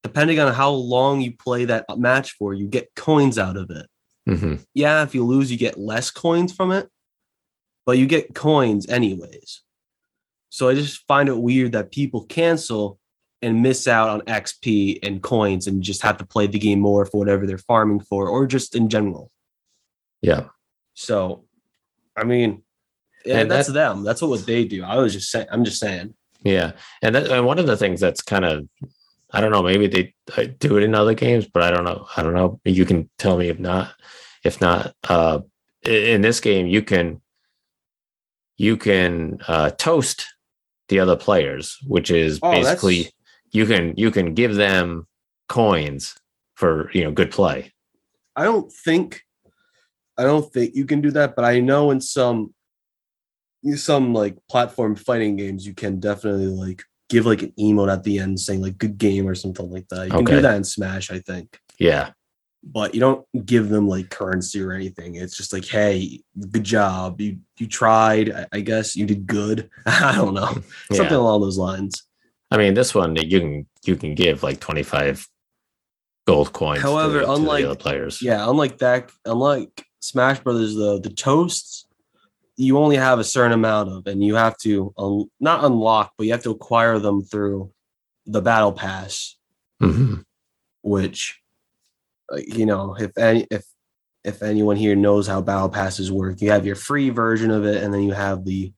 [0.03, 3.87] depending on how long you play that match for, you get coins out of it.
[4.27, 6.89] hmm Yeah, if you lose, you get less coins from it,
[7.85, 9.61] but you get coins anyways.
[10.49, 12.99] So I just find it weird that people cancel
[13.45, 17.05] and miss out on XP and coins and just have to play the game more
[17.05, 19.31] for whatever they're farming for or just in general.
[20.21, 20.45] Yeah.
[20.95, 21.45] So,
[22.17, 22.63] I mean,
[23.25, 24.03] yeah, And that's that- them.
[24.03, 24.83] That's what they do.
[24.83, 25.47] I was just saying.
[25.51, 26.13] I'm just saying.
[26.43, 28.67] Yeah, and that, and one of the things that's kind of,
[29.31, 32.05] I don't know, maybe they uh, do it in other games, but I don't know.
[32.15, 32.59] I don't know.
[32.65, 33.93] You can tell me if not.
[34.43, 35.39] If not, uh,
[35.83, 37.19] in this game, you can
[38.57, 40.27] you can uh, toast
[40.89, 43.11] the other players, which is Oh, basically
[43.55, 45.07] you can you can give them
[45.47, 46.15] coins
[46.55, 47.71] for you know good play.
[48.35, 49.21] I don't think,
[50.17, 51.37] I don't think you can do that.
[51.37, 52.53] But I know in some,
[53.75, 58.19] some like platform fighting games, you can definitely like give like an emote at the
[58.19, 60.07] end saying like "good game" or something like that.
[60.07, 61.57] You can do that in Smash, I think.
[61.79, 62.11] Yeah,
[62.63, 65.15] But you don't give them like currency or anything.
[65.15, 67.21] It's just like, hey, good job.
[67.21, 68.31] You you tried.
[68.33, 69.69] I, I guess you did good.
[69.85, 70.51] I don't know.
[70.91, 70.97] yeah.
[70.97, 72.03] Something along those lines.
[72.51, 75.27] I mean, this one you can you can give like twenty five
[76.27, 76.81] gold coins.
[76.81, 81.09] to However, to the unlike- other players, Yeah, unlike that, unlike Smash Brothers, the the
[81.09, 81.85] toasts
[82.57, 86.25] you only have a certain amount of, and you have to un- not unlock, but
[86.25, 87.69] you have to acquire them through
[88.25, 89.35] the battle pass,
[89.81, 90.23] Mhm.
[90.81, 91.41] which
[92.31, 93.65] uh, you know, if any if
[94.23, 97.83] if anyone here knows how battle passes work, you have your free version of it,
[97.83, 98.71] and then you have the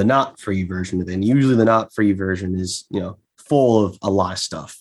[0.00, 1.12] the not free version of it.
[1.12, 4.80] And usually, the not free version is you know full of a lot of stuff,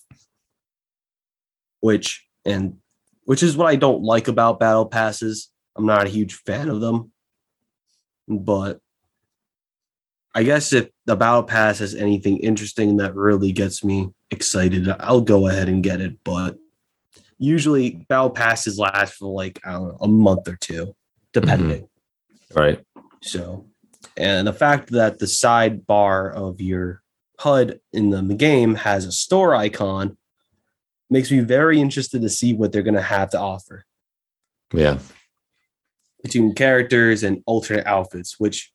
[1.81, 2.77] which and
[3.25, 5.51] which is what I don't like about battle passes.
[5.75, 7.11] I'm not a huge fan of them,
[8.29, 8.79] but
[10.33, 15.19] I guess if the battle pass has anything interesting that really gets me excited, I'll
[15.19, 16.23] go ahead and get it.
[16.23, 16.57] But
[17.37, 20.95] usually, battle passes last for like I don't know a month or two,
[21.33, 21.89] depending.
[22.53, 22.57] Mm-hmm.
[22.57, 22.79] right.
[23.21, 23.68] So,
[24.19, 27.01] and the fact that the sidebar of your
[27.39, 30.17] HUD in the game has a store icon
[31.09, 33.85] makes me very interested to see what they're going to have to offer
[34.73, 34.99] Yeah.
[36.21, 38.71] between characters and alternate outfits, which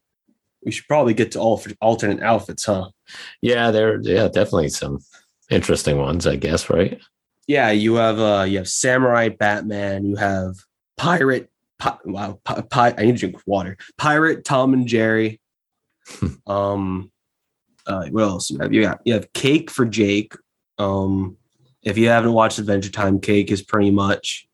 [0.65, 2.89] we should probably get to all alternate outfits, huh?
[3.43, 4.01] Yeah, there.
[4.01, 4.99] Yeah, definitely some
[5.51, 6.71] interesting ones, I guess.
[6.71, 7.01] Right.
[7.47, 10.55] Yeah, you have uh you have samurai Batman, you have
[10.97, 13.77] pirate pi- wow, pi- pi- I need to drink water.
[13.99, 15.41] Pirate Tom and Jerry.
[16.47, 17.11] um
[17.87, 18.73] uh what else you have?
[18.73, 20.35] You have you have Cake for Jake.
[20.79, 21.37] Um
[21.83, 24.47] if you haven't watched Adventure Time, Cake is pretty much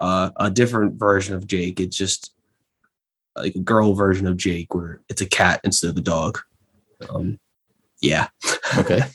[0.00, 1.80] uh a different version of Jake.
[1.80, 2.32] It's just
[3.36, 6.40] like a girl version of Jake where it's a cat instead of a dog.
[7.10, 7.38] Um
[8.00, 8.28] yeah.
[8.78, 9.00] Okay.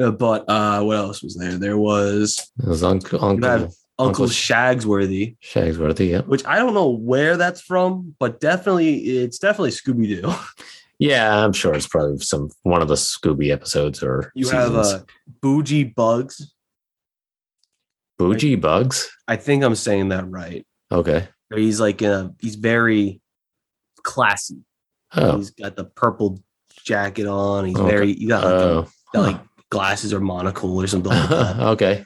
[0.00, 1.58] Uh, But uh what else was there?
[1.58, 6.10] There was It was Uncle Uncle Uncle Uncle- Shagsworthy, Shagsworthy.
[6.10, 6.20] Yeah.
[6.20, 10.32] which I don't know where that's from, but definitely it's definitely Scooby Doo.
[11.00, 14.92] Yeah, I'm sure it's probably some one of the Scooby episodes or You have seasons.
[14.94, 15.02] uh,
[15.40, 16.52] Bougie Bugs.
[18.18, 19.08] Bougie Bugs.
[19.28, 20.66] I think I'm saying that right.
[20.90, 21.28] Okay.
[21.54, 23.20] He's like uh he's very
[24.02, 24.58] classy.
[25.14, 25.36] Oh.
[25.36, 26.42] He's got the purple
[26.84, 27.66] jacket on.
[27.66, 27.88] He's Okay.
[27.90, 28.88] very you got like, Oh.
[29.14, 31.60] got, like glasses or monocle or something like that.
[31.60, 32.04] okay.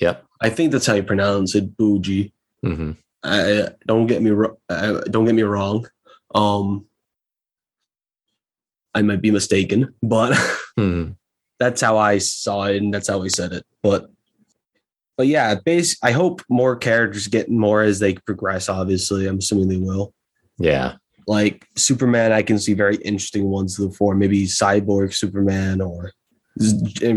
[0.00, 0.24] Yep.
[0.42, 2.32] I think that's how you pronounce it, Bougie.
[2.62, 2.92] hmm
[3.24, 4.56] I, don't get me wrong.
[4.68, 5.86] Don't get me wrong.
[6.34, 6.86] Um,
[8.94, 10.36] I might be mistaken, but
[10.76, 11.10] hmm
[11.60, 13.64] that's how I saw it, and that's how I said it.
[13.84, 14.10] But,
[15.16, 15.96] but yeah, base.
[16.02, 18.68] I hope more characters get more as they progress.
[18.68, 20.12] Obviously, I'm assuming they will.
[20.58, 20.96] Yeah.
[21.28, 24.16] Like Superman, I can see very interesting ones to look for.
[24.16, 26.10] Maybe Cyborg Superman, or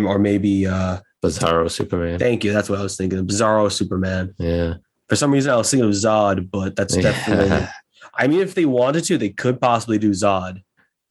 [0.07, 0.67] or maybe.
[0.67, 2.19] uh Bizarro Superman.
[2.19, 2.53] Thank you.
[2.53, 3.25] That's what I was thinking.
[3.25, 4.33] Bizarro Superman.
[4.37, 4.75] Yeah.
[5.09, 7.67] For some reason, I was thinking of Zod, but that's definitely.
[8.15, 10.61] I mean, if they wanted to, they could possibly do Zod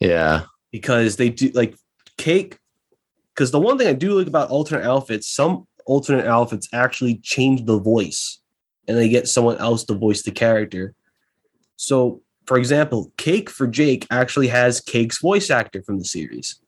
[0.00, 0.44] yeah.
[0.72, 1.76] because they do like
[2.16, 2.58] cake.
[3.34, 7.64] Because the one thing I do like about alternate outfits, some alternate outfits actually change
[7.66, 8.40] the voice
[8.86, 10.94] and they get someone else to voice the character.
[11.76, 16.60] So, for example, Cake for Jake actually has Cake's voice actor from the series,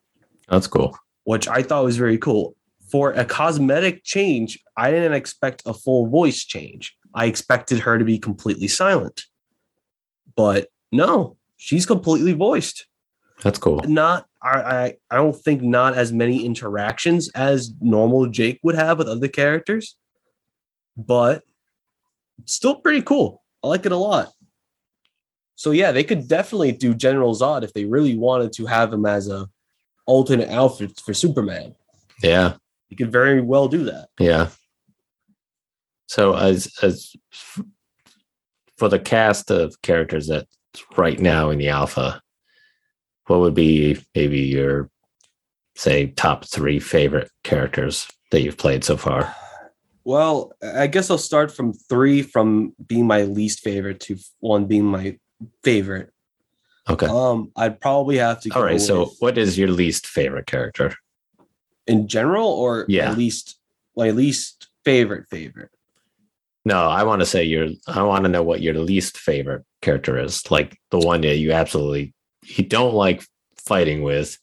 [0.49, 0.99] That's cool.
[1.25, 2.56] which I thought was very cool.
[2.91, 6.97] For a cosmetic change, I didn't expect a full voice change.
[7.15, 9.25] I expected her to be completely silent.
[10.37, 12.87] But no, she's completely voiced
[13.43, 13.81] That's cool.
[13.87, 18.99] not I, I I don't think not as many interactions as normal Jake would have
[18.99, 19.97] with other characters,
[20.97, 21.43] but
[22.45, 23.43] still pretty cool.
[23.65, 24.33] I like it a lot.
[25.57, 29.07] So yeah, they could definitely do General Zod if they really wanted to have him
[29.07, 29.49] as a
[30.07, 31.75] alternate outfit for Superman.
[32.23, 32.57] Yeah.
[32.89, 34.09] You could very well do that.
[34.19, 34.49] Yeah.
[36.07, 37.15] So as as
[38.77, 40.47] for the cast of characters that's
[40.97, 42.21] right now in the alpha,
[43.27, 44.91] what would be maybe your
[45.75, 49.35] say top three favorite characters that you've played so far?
[50.05, 54.85] Well, I guess I'll start from three from being my least favorite to one being
[54.85, 55.19] my
[55.65, 56.13] favorite.
[56.89, 57.07] Okay.
[57.07, 58.51] Um, I'd probably have to.
[58.51, 58.79] All right.
[58.79, 60.95] go So what is your least favorite character?
[61.87, 63.11] In general, or Yeah.
[63.11, 63.59] my least
[63.97, 65.71] my least favorite favorite.
[66.65, 70.19] No, I want to say your I want to know what your least favorite character
[70.19, 70.51] is.
[70.51, 72.13] Like the one that you absolutely
[72.45, 73.25] you don't like
[73.57, 74.39] fighting with.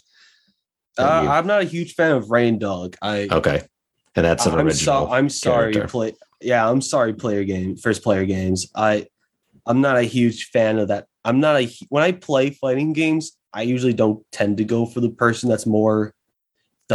[0.97, 2.95] Uh, I'm not a huge fan of Reindog.
[3.01, 3.63] I okay.
[4.15, 5.07] And that's an I'm original.
[5.07, 5.91] so, I'm sorry, character.
[5.91, 6.13] play.
[6.39, 7.13] Yeah, I'm sorry.
[7.13, 8.67] Player game, first player games.
[8.75, 9.07] I,
[9.65, 11.07] I'm not a huge fan of that.
[11.25, 13.35] I'm not a when I play fighting games.
[13.53, 16.13] I usually don't tend to go for the person that's more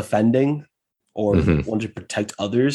[0.03, 0.64] defending
[1.14, 1.66] or Mhm.
[1.66, 2.74] want to protect others.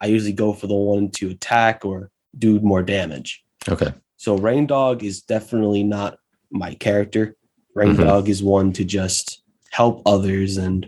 [0.00, 3.42] I usually go for the one to attack or do more damage.
[3.68, 3.92] okay.
[4.18, 6.18] So Reindog is definitely not
[6.50, 7.34] my character.
[7.74, 8.04] Rain Mhm.
[8.04, 10.86] Dog is one to just help others and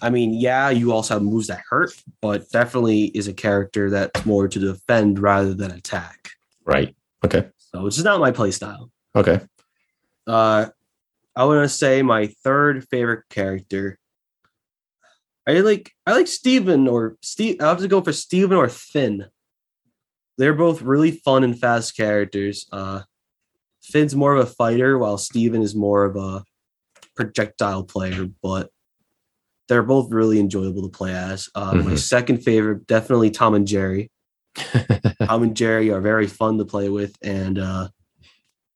[0.00, 4.24] I mean, yeah, you also have moves that hurt, but definitely is a character that's
[4.24, 6.30] more to defend rather than attack.
[6.64, 6.94] Right.
[7.24, 7.48] Okay.
[7.56, 8.90] So it's just not my play style.
[9.16, 9.40] Okay.
[10.26, 10.66] Uh
[11.36, 13.98] I want to say my third favorite character.
[15.48, 17.56] I like I like Steven or Steve.
[17.60, 19.26] I have to go for Steven or Finn.
[20.36, 22.66] They're both really fun and fast characters.
[22.70, 23.02] Uh
[23.82, 26.44] Finn's more of a fighter, while Steven is more of a
[27.16, 28.70] projectile player, but
[29.68, 31.48] they're both really enjoyable to play as.
[31.54, 31.98] Uh, My Mhm.
[31.98, 34.10] second favorite, definitely Tom and Jerry.
[35.22, 37.88] Tom and Jerry are very fun to play with, and uh,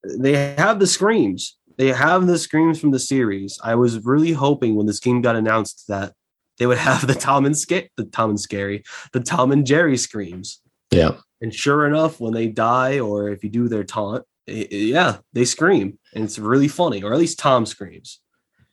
[0.05, 1.59] they have the screams.
[1.77, 3.59] They have the screams from the series.
[3.63, 6.15] I was really hoping when this game got announced that
[6.59, 9.97] they would have the Tom and Sca- the Tom and Scary, the Tom and Jerry
[9.97, 10.61] screams.
[10.91, 11.17] yeah.
[11.41, 15.17] And sure enough, when they die or if you do their taunt, i- i- yeah,
[15.33, 17.03] they scream, and it's really funny.
[17.03, 18.21] Or at least Tom screams.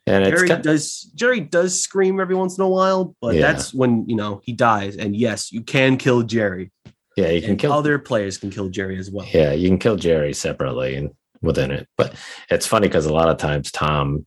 [0.05, 1.11] And it's Jerry kind does.
[1.15, 3.41] Jerry does scream every once in a while, but Yeah.
[3.41, 4.95] that's when you know he dies.
[4.97, 6.71] And yes, you can kill Jerry.
[7.17, 9.25] yeah, you can and kill other players can kill Jerry as well.
[9.34, 11.09] Yeah, you can kill Jerry separately and
[11.41, 11.88] within it.
[11.97, 12.13] But
[12.51, 14.25] it's funny because a lot of times Tom,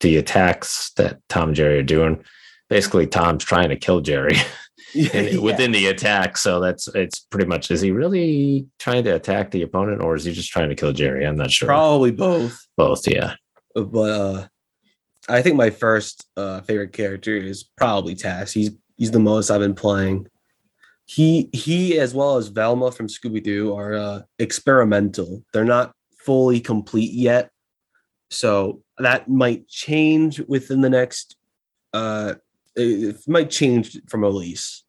[0.00, 2.22] the attacks that Tom and Jerry are doing,
[2.68, 4.36] basically Tom's trying to kill Jerry
[4.94, 5.38] Yeah.
[5.38, 6.36] within the attack.
[6.38, 10.24] So that's it's pretty much is he really trying to attack the opponent or is
[10.24, 11.26] he just trying to kill Jerry?
[11.26, 11.66] I'm not sure.
[11.66, 12.58] Probably both.
[12.76, 13.34] Both, yeah.
[13.74, 14.46] But uh
[15.28, 18.52] I think my first uh favorite character is probably Taz.
[18.52, 20.28] He's he's the most I've been playing.
[21.04, 25.42] He he as well as Velma from Scooby Doo are uh experimental.
[25.52, 25.92] They're not
[26.24, 27.50] fully complete yet.
[28.30, 31.36] So that might change within the next
[31.92, 32.34] uh
[32.76, 34.84] it, might change from release.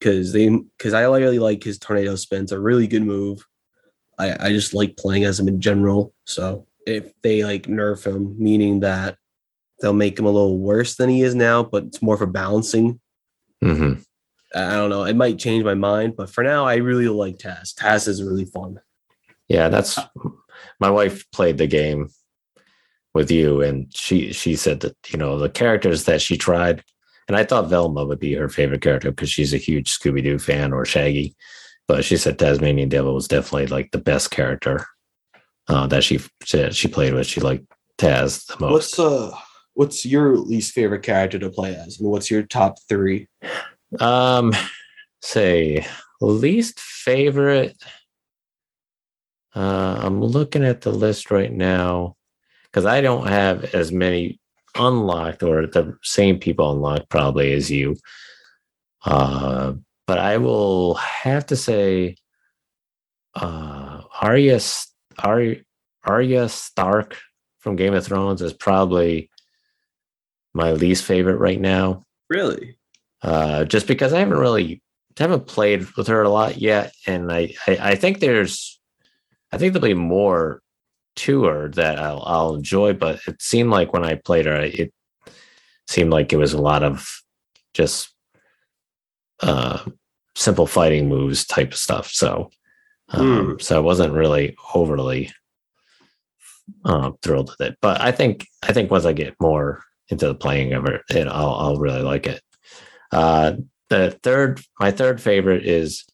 [0.00, 3.46] Cause they because I really like his tornado spins, a really good move.
[4.18, 6.12] I, I just like playing as him in general.
[6.24, 9.16] So if they like nerf him, meaning that
[9.80, 13.00] they'll make him a little worse than he is now, but it's more for balancing.
[13.62, 13.94] hmm
[14.54, 15.04] I I don't know.
[15.04, 17.74] It might change my mind, but for now, I really like Taz.
[17.74, 18.80] Taz is really fun.
[19.48, 19.98] Yeah, that's
[20.80, 22.10] my wife played the game
[23.14, 26.82] with you and she she said that, you know, the characters that she tried
[27.28, 30.38] and I thought Velma would be her favorite character because she's a huge Scooby Doo
[30.38, 31.34] fan or Shaggy.
[31.86, 34.86] But she said Tasmanian Devil was definitely like the best character
[35.68, 37.26] uh, that she she she played with.
[37.26, 37.66] She liked
[37.98, 38.72] Taz the most.
[38.72, 39.36] What's uh,
[39.74, 43.28] what's your least favorite character to play as, and what's your top three?
[44.00, 44.52] Um,
[45.20, 45.86] say
[46.20, 47.76] least favorite.
[49.54, 52.16] Uh, I'm looking at the list right now
[52.74, 54.40] because I don't have as many
[54.76, 57.94] unlocked or the same people unlocked probably as you.
[59.04, 59.74] Uh,
[60.08, 62.16] but I will have to say,
[63.36, 64.58] uh, Arya
[65.22, 65.56] Arya
[66.04, 67.16] Arya Stark
[67.60, 69.30] from Game of Thrones is probably
[70.52, 72.76] my least favorite right now Really?
[73.22, 74.82] uh, just because I haven't really
[75.16, 78.80] haven't played with her a lot yet, and I, I I think there's
[79.52, 80.60] I think there'll be more
[81.16, 82.92] to her that I'll, I'll enjoy.
[82.94, 84.92] But it seemed like when I played her, it
[85.86, 87.08] seemed like it was a lot of
[87.72, 88.14] just
[89.40, 89.84] uh,
[90.34, 92.10] simple fighting moves type of stuff.
[92.10, 92.50] So
[93.10, 95.30] um, so I wasn't really overly
[96.84, 97.78] uh, thrilled with it.
[97.80, 101.28] But I think I think once I get more into the playing of it, it
[101.28, 102.42] I'll I'll really like it.
[103.12, 103.54] Uh,
[103.90, 106.04] the third, my third favorite is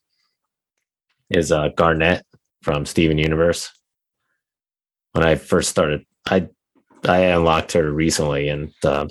[1.31, 2.25] is uh, Garnet
[2.63, 3.71] from Steven Universe.
[5.13, 6.49] When I first started, I
[7.05, 9.07] I unlocked her recently, and uh,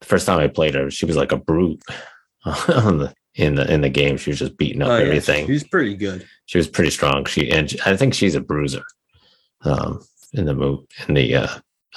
[0.00, 1.82] the first time I played her, she was like a brute
[2.44, 4.16] on the in the in the game.
[4.16, 5.46] She was just beating up Oh, yeah, everything.
[5.46, 6.26] He's pretty good.
[6.46, 7.24] She was pretty strong.
[7.24, 8.82] She and I think she's a bruiser
[9.62, 10.00] um,
[10.32, 11.48] in the move in the uh,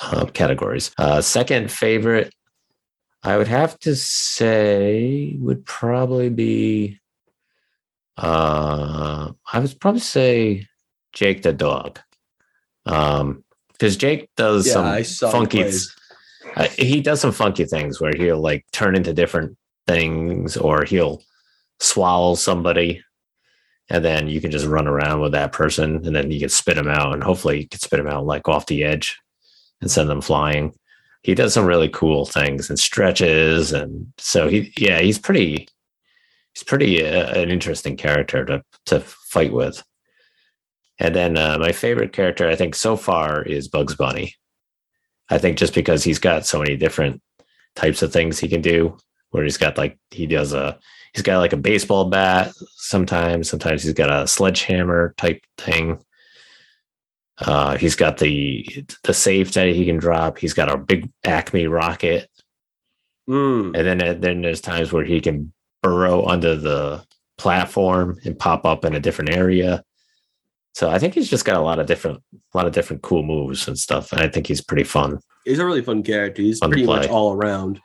[0.01, 0.91] uh, categories.
[0.97, 2.33] Uh, second favorite,
[3.23, 6.99] I would have to say, would probably be.
[8.17, 10.67] Uh, I would probably say
[11.13, 11.99] Jake the dog,
[12.85, 15.71] um, because Jake does Yeah, some I saw him funky.
[16.55, 19.57] Uh, he does some funky things where he'll like turn into different
[19.87, 21.21] things, or he'll
[21.79, 23.03] swallow somebody
[23.91, 26.75] and then you can just run around with that person and then you can spit
[26.75, 29.19] them out and hopefully you can spit them out like off the edge
[29.81, 30.73] and send them flying
[31.23, 35.67] he does some really cool things and stretches and so he yeah he's pretty
[36.53, 39.83] he's pretty uh, an interesting character to to fight with
[41.01, 44.35] and then uh, my favorite character i think so far is bugs bunny.
[45.31, 47.21] I think just because he's got so many different
[47.75, 48.97] types of things he can do
[49.29, 50.77] where he's got like he does a
[51.13, 55.97] he's got like a baseball bat sometimes sometimes he's got a sledgehammer type thing.
[57.39, 60.37] Uh he's got the the safe that he can drop.
[60.37, 62.27] He's got a big acme rocket.
[63.29, 63.77] Mm.
[63.77, 67.05] and then then there's times where he can burrow under the
[67.37, 69.83] platform and pop up in a different area
[70.73, 72.21] so i think he's just got a lot of different
[72.53, 75.57] a lot of different cool moves and stuff and i think he's pretty fun He's
[75.57, 76.43] a really fun character.
[76.43, 77.81] He's Fun pretty much all around.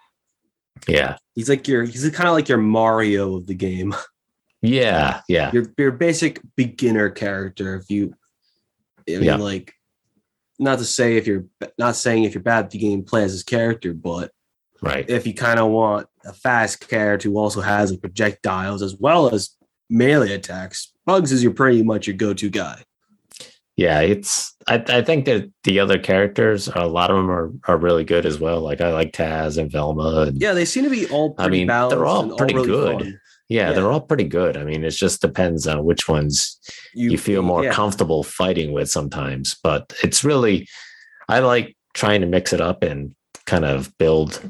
[0.87, 3.95] yeah He's like your he's kind of like your Mario of the game.
[4.61, 7.77] yeah yeah Your your basic beginner character.
[7.77, 8.13] If you,
[9.09, 9.37] I mean, Yeah.
[9.37, 9.73] like,
[10.59, 11.47] not to say if you're
[11.79, 14.33] not saying if you're bad at the game, play as his character, but
[14.83, 18.95] right if you kind of want a fast character who also has like projectiles as
[18.97, 19.57] well as
[19.89, 22.83] melee attacks, Bugs is your pretty much your go-to guy.
[23.77, 27.77] yeah it's I, I think that the other characters a lot of them are, are
[27.77, 30.91] really good as well like i like taz and velma and Yeah, they seem to
[30.91, 31.35] be all.
[31.39, 32.99] I Pretty mean, they're all pretty really good.
[33.03, 33.21] fun.
[33.49, 33.73] yeah, Yeah.
[33.75, 36.59] they're all pretty good i mean it just depends on which ones
[36.95, 37.73] you, feel more yeah.
[37.73, 40.67] comfortable fighting with sometimes but it's really
[41.29, 44.41] i like trying to mix it up and kind of build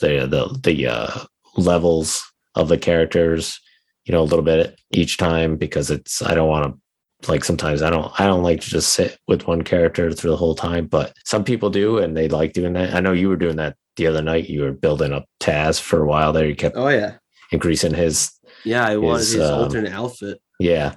[0.00, 1.10] the the the uh,
[1.56, 2.22] levels
[2.56, 3.60] of the characters
[4.04, 6.74] you know a little bit each time because it's i don't want
[7.22, 10.30] to like sometimes i don't i don't like to just sit with one character through
[10.30, 13.28] the whole time but some people do and they like doing that i know you
[13.28, 16.46] were doing that the other night you were building up taz for a while there
[16.46, 17.14] you kept Oh yeah,
[17.52, 18.32] increasing his
[18.64, 18.86] yeah.
[18.86, 20.40] I was His, his um, alternate outfit.
[20.60, 20.94] yeah.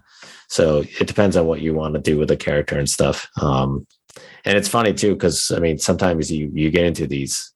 [0.49, 3.28] So it depends on what you want to do with the character and stuff.
[3.41, 3.88] Um,
[4.45, 7.51] and it's funny too, because I mean, sometimes you you get into these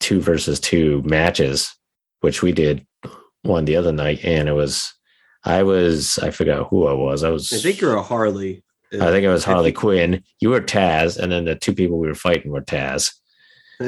[0.00, 1.72] two versus two matches,
[2.22, 2.86] which we did
[3.44, 4.92] one the other night, and it was
[5.44, 7.22] I was I forgot who I was.
[7.22, 8.62] I was I think you're a Harley.
[8.92, 10.22] I think it was Harley Quinn.
[10.40, 13.12] You were Taz, and then the two people we were fighting were Taz.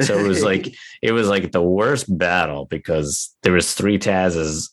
[0.02, 4.70] So it was like it was like the worst battle because there was three Tazes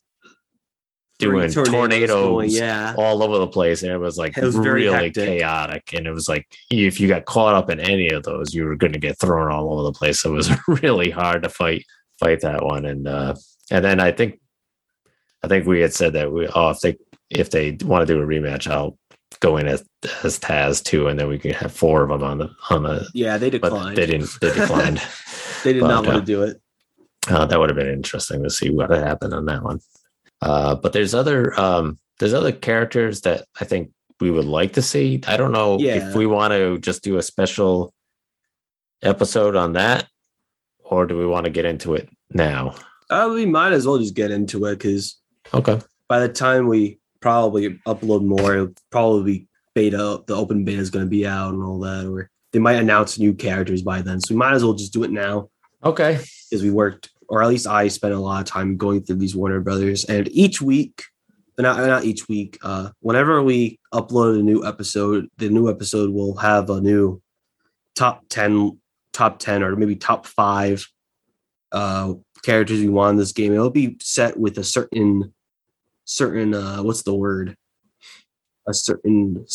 [1.20, 2.96] Three doing tornadoes tornadoes, going, yeah.
[2.98, 5.94] all over the place, and it was like It was really chaotic.
[5.94, 8.76] And it was like if you got caught up in any of those, you were
[8.76, 10.22] going to get thrown all over the place.
[10.22, 10.50] So it was
[10.82, 11.86] really hard to fight
[12.20, 12.86] fight that one.
[12.86, 13.36] And uh,
[13.70, 14.40] and then I think
[15.44, 16.98] I think we had said that we oh if they
[17.30, 18.98] if they want to do a rematch, I'll
[19.40, 19.84] go in as
[20.24, 23.08] as Taz too, and then we can have four of them on the on the.
[23.14, 23.98] yeah, they But declined.
[23.98, 24.30] they didn't.
[24.42, 25.02] They declined.
[25.64, 26.62] They did not want uh, to do it.
[27.30, 29.80] Uh, that would have been interesting to see what happened on that one.
[30.42, 34.82] Uh, but there's other um, there's other characters that I think we would like to
[34.82, 35.22] see.
[35.26, 36.10] I don't know Yeah.
[36.10, 37.94] if we want to just do a special
[39.02, 40.08] episode on that,
[40.84, 42.76] or do we want to get into it now?
[43.10, 45.18] Uh, we might as well just get into it because
[45.54, 45.80] Okay.
[46.08, 50.22] by the time we probably upload more, it'll probably be beta.
[50.28, 53.18] The open beta is going to be out and all that, or they might announce
[53.20, 54.20] new characters by then.
[54.20, 55.50] So we might as well just do it now
[55.84, 56.20] Okay.
[56.50, 59.36] because we worked, or at least I spent a lot of time going through these
[59.36, 60.06] Warner Brothers.
[60.06, 61.04] And each week,
[61.58, 66.36] not not each week, uh, whenever we upload a new episode, the new episode will
[66.38, 67.22] have a new
[67.96, 68.80] top ten,
[69.14, 70.88] top ten, or maybe top five
[71.72, 73.54] uh, characters we want in this game.
[73.54, 75.34] It'll be set with a certain,
[76.06, 77.56] certain uh, what's the word?
[78.68, 79.46] A certain.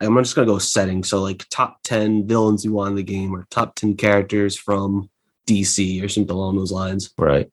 [0.00, 1.04] i'm just gonna go setting.
[1.04, 5.10] So like top ten villains you want in the game, or top ten characters from
[5.46, 7.12] DC or something along those lines.
[7.18, 7.50] Right.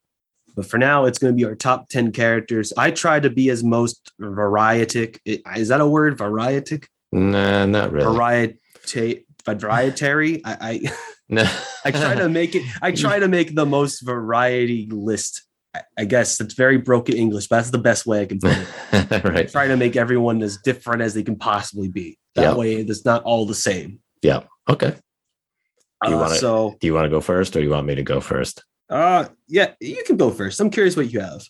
[0.55, 2.73] But for now, it's going to be our top 10 characters.
[2.77, 5.19] I try to be as most varietic.
[5.25, 6.15] Is that a word?
[6.15, 6.85] Varietic?
[7.11, 8.05] Nah, not really.
[8.05, 9.25] Variety.
[9.47, 10.45] Varietary.
[10.45, 10.91] I, I
[11.29, 11.43] No.
[11.85, 12.63] I try to make it.
[12.81, 15.43] I try to make the most variety list.
[15.97, 18.51] I- guess it's very broken English, but that's the best way I can put
[18.91, 19.23] it.
[19.23, 19.49] right.
[19.49, 22.17] try to make everyone as different as they can possibly be.
[22.35, 22.55] That Yeah.
[22.55, 23.99] way, it's not all the same.
[24.21, 24.41] Yeah.
[24.69, 24.95] Okay.
[26.05, 27.95] You Uh, wanna- so Do you want to go first, or do you want me
[27.95, 28.63] to go first?
[28.89, 30.59] Uh yeah, you can go first.
[30.59, 31.41] I'm curious what you have.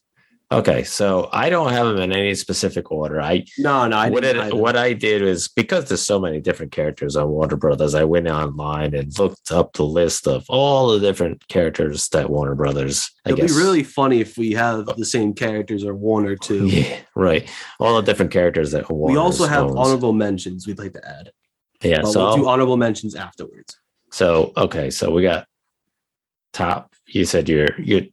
[0.54, 3.20] Okay, so I don't have them in any specific order.
[3.20, 3.98] I no, no.
[3.98, 7.56] I what, it, what I did was because there's so many different characters on Warner
[7.56, 12.30] Brothers, I went online and looked up the list of all the different characters that
[12.30, 13.10] Warner Brothers.
[13.26, 16.68] It'd be really funny if we have the same characters or one or two.
[16.68, 17.50] Yeah, right.
[17.80, 19.12] All the different characters that Warner.
[19.12, 19.76] We also have owns.
[19.76, 20.68] honorable mentions.
[20.68, 21.32] We'd like to add.
[21.82, 23.76] Yeah, but so we'll do honorable mentions afterwards.
[24.12, 25.48] So okay, so we got
[26.54, 26.94] top.
[27.08, 28.04] You said you're you're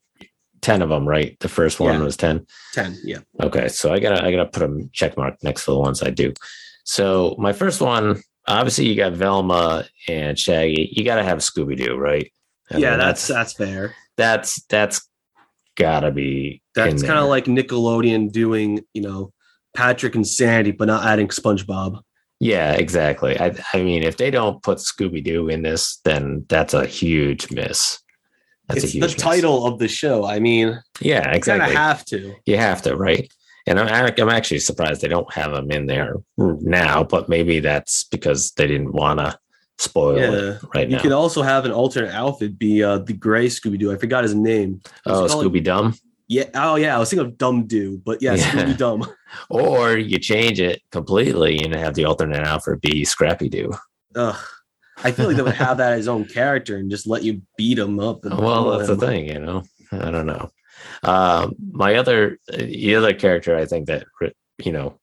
[0.63, 1.39] 10 of them, right?
[1.41, 2.05] The first one yeah.
[2.05, 2.47] was 10.
[2.75, 3.19] 10, yeah.
[3.43, 5.79] Okay, so I got to I got to put a check mark next to the
[5.79, 6.33] ones I do.
[6.85, 10.91] So, my first one, obviously you got Velma and Shaggy.
[10.93, 12.31] You got to have Scooby Doo, right?
[12.71, 13.95] I yeah, that's, that's that's fair.
[14.17, 15.09] That's that's
[15.77, 16.63] gotta be.
[16.75, 19.33] That's kind of like Nickelodeon doing, you know,
[19.75, 22.01] Patrick and Sandy, but not adding SpongeBob.
[22.39, 23.39] Yeah, exactly.
[23.39, 27.51] I, I mean, if they don't put Scooby Doo in this, then that's a huge
[27.51, 28.01] miss.
[28.75, 29.15] That's it's the miss.
[29.15, 30.25] title of the show.
[30.25, 31.71] I mean, Yeah, exactly.
[31.71, 32.35] of have to.
[32.47, 33.31] you have to, right?
[33.67, 38.05] And I'm, I'm actually surprised they don't have them in there now, but maybe that's
[38.05, 39.39] because they didn't want to
[39.79, 40.31] spoil Yeah.
[40.55, 40.97] it right You now.
[40.97, 43.93] You could also have an alternate outfit be uh, the gray Scooby Doo.
[43.93, 44.81] I forgot his name.
[45.07, 45.95] oh, Scooby Dumb.
[46.27, 46.45] Yeah.
[46.55, 46.97] Oh, yeah.
[46.97, 48.51] I was thinking of Dumb Doo, but yeah, Yeah.
[48.51, 49.05] Scooby Dumb.
[49.51, 53.73] Or you change it completely and have the alternate outfit be Scrappy Doo.
[54.17, 54.37] Ugh.
[55.03, 57.79] I feel like they would have that as own character and just let you beat
[57.79, 58.25] him up.
[58.25, 59.63] and Well, that's the thing, you know.
[59.93, 60.51] I don't know.
[61.03, 64.07] Um, my other, the other character, I think that
[64.63, 64.99] you know,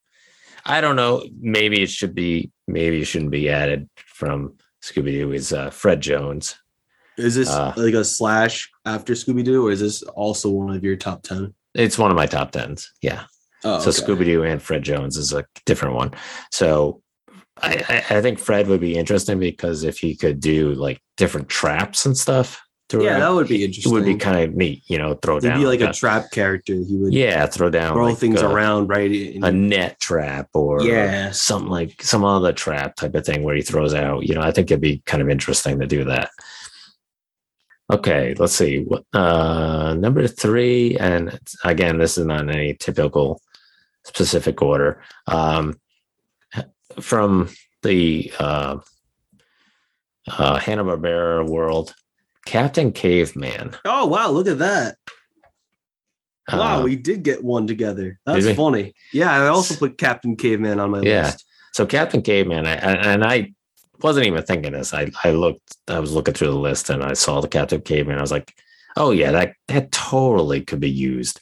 [0.66, 1.24] I don't know.
[1.40, 5.32] Maybe it should be, maybe it shouldn't be added from Scooby Doo.
[5.34, 6.56] Is uh, Fred Jones?
[7.18, 10.84] Is this Uh, like a slash after Scooby Doo, or is this also one of
[10.84, 11.54] your top ten?
[11.74, 12.92] It's one of my top tens.
[13.02, 13.24] Yeah.
[13.64, 14.00] Oh, so okay.
[14.00, 16.12] Scooby Doo and Fred Jones is a different one.
[16.52, 17.02] So
[17.62, 22.06] I, I, think Fred would be interesting because if he could do like different traps
[22.06, 22.62] and stuff,
[22.94, 23.92] Yeah, that would be interesting.
[23.92, 24.84] it would be kind of neat.
[24.88, 26.74] You know, throw He'd down be like a a- trap character.
[26.74, 29.12] He would yeah, throw down throw like, things uh, around, right?
[29.12, 31.32] in- a net trap or Yeah.
[31.32, 34.24] something like some other trap type of thing where he throws out.
[34.28, 36.30] You know, I think it'd be kind of interesting to do that.
[37.92, 38.84] Okay, let's see.
[38.84, 43.42] What uh number three, and again, this is not in any typical
[44.04, 45.02] specific order.
[45.28, 45.80] Um
[47.02, 47.50] from
[47.84, 48.78] the uh
[50.38, 51.94] uh Hanna Barbera world,
[52.46, 53.76] Captain Caveman.
[53.86, 54.96] oh wow, look at that!
[56.52, 58.20] Wow, Uh, we did get one together.
[58.26, 58.94] That's funny.
[59.14, 61.26] Yeah, I also put Captain Caveman on my Yeah.
[61.26, 61.46] list.
[61.74, 63.54] So Captain Caveman, I, I- and I
[64.02, 64.94] wasn't even thinking this.
[64.94, 68.18] I I looked, I was looking through the list, and I saw the Captain Caveman.
[68.18, 68.54] I was like,
[68.96, 71.40] oh yeah, that that totally could be used.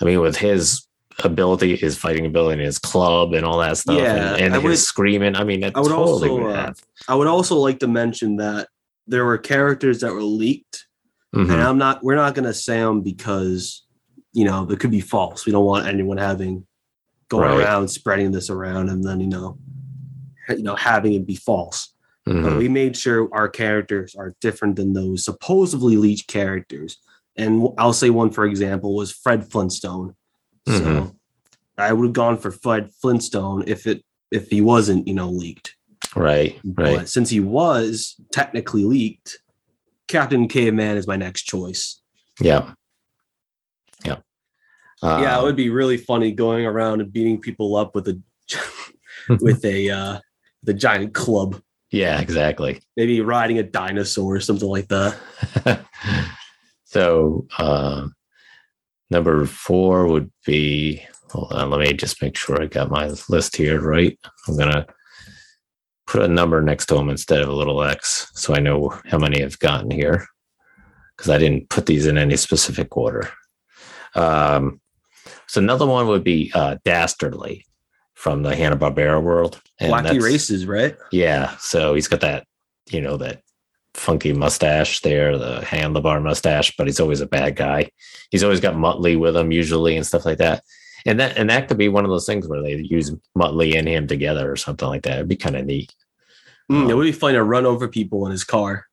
[0.00, 0.86] I mean, with his
[1.24, 4.62] ability, his fighting ability, and his club, and all that stuff, Yeah, and, and his
[4.64, 5.36] would- screaming.
[5.36, 6.72] I mean, I would totally also, would uh.
[7.08, 8.68] I would also like to mention that
[9.06, 10.86] there were characters that were leaked,
[11.34, 11.50] Mhm.
[11.52, 12.02] and I'm not.
[12.04, 13.84] We're not going to say them because
[14.32, 15.44] you know it could be false.
[15.46, 16.66] We don't want anyone having
[17.28, 17.64] going Right.
[17.64, 19.58] around spreading this around and then you know,
[20.50, 21.88] you know, having it be false.
[22.26, 22.58] But Mhm.
[22.58, 26.98] we made sure our characters are different than those supposedly leaked characters.
[27.36, 30.14] And I'll say one, for example, was Fred Flintstone.
[30.66, 31.16] So Mhm.
[31.78, 35.76] I would have gone for Fred Flintstone if it if he wasn't, you know, leaked.
[36.16, 36.98] Right, right.
[36.98, 39.38] But since he was technically leaked,
[40.08, 42.00] Captain Caveman is my next choice.
[42.40, 42.72] Yeah,
[44.04, 44.18] yeah,
[45.02, 48.20] yeah, it Um, would be really funny going around and beating people up with a
[49.40, 50.20] with a uh
[50.62, 51.60] the giant club.
[51.90, 52.80] yeah, exactly.
[52.96, 55.18] Maybe riding a dinosaur or something like that.
[56.84, 58.08] so uh,
[59.12, 61.00] number four would be
[61.30, 64.86] hold on let me just make sure i got my list here right i'm gonna
[66.06, 69.18] put a number next to them instead of a little x so i know how
[69.18, 70.26] many i've gotten here
[71.16, 73.28] because i didn't put these in any specific order
[74.14, 74.80] um,
[75.46, 77.64] so another one would be uh, dastardly
[78.14, 80.96] from the hanna-barbera world Wacky that's- races, right?
[81.10, 81.56] yeah.
[81.58, 82.46] So he's got that,
[82.90, 83.41] you know, that
[83.94, 87.90] funky mustache there, the handlebar mustache, but he's always a bad guy.
[88.30, 90.62] He's always got Muttley with him usually and stuff like that.
[91.04, 93.88] And that and that could be one of those things where they use Muttley and
[93.88, 95.14] him together or something like that.
[95.14, 95.94] It'd be kind of neat.
[96.70, 98.86] Mm, it would be fun to run over people in his car.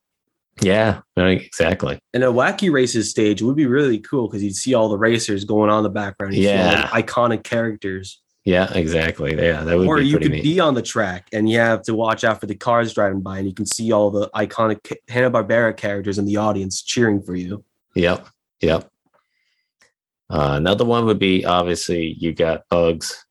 [0.62, 2.00] Yeah, right, exactly.
[2.14, 5.46] And a wacky races stage would be really cool because you'd see all the racers
[5.46, 6.34] going on in the background.
[6.34, 6.90] You'd see all the Yeah.
[6.90, 8.22] iconic characters.
[8.50, 9.36] Yeah, exactly.
[9.36, 10.44] Yeah, that would or you could neat.
[10.44, 13.38] be on the track and you have to watch out for the cars driving by,
[13.38, 17.36] and you can see all the iconic Hanna Barbera characters in the audience cheering for
[17.36, 17.64] you.
[17.94, 18.28] Yep.
[18.62, 18.90] Yep.
[20.32, 23.24] Uh, another one would be obviously you got Bugs.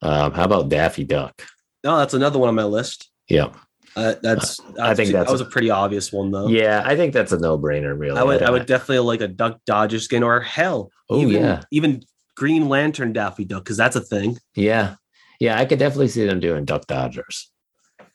[0.00, 1.42] Um, how about Daffy Duck?
[1.82, 3.10] No, that's another one on my list.
[3.28, 3.56] Yep.
[3.96, 6.46] Uh, that's I think that's that was a pretty obvious one though.
[6.48, 7.98] Yeah, I think that's a no-brainer.
[7.98, 10.90] Really, I would I don't- would definitely like a Duck Dodger skin or hell.
[11.10, 11.62] Oh, even, yeah.
[11.72, 12.02] even
[12.36, 14.38] Green Lantern Daffy Duck because that's a thing.
[14.54, 14.96] Yeah,
[15.40, 17.50] yeah, I could definitely see them doing Duck Dodgers.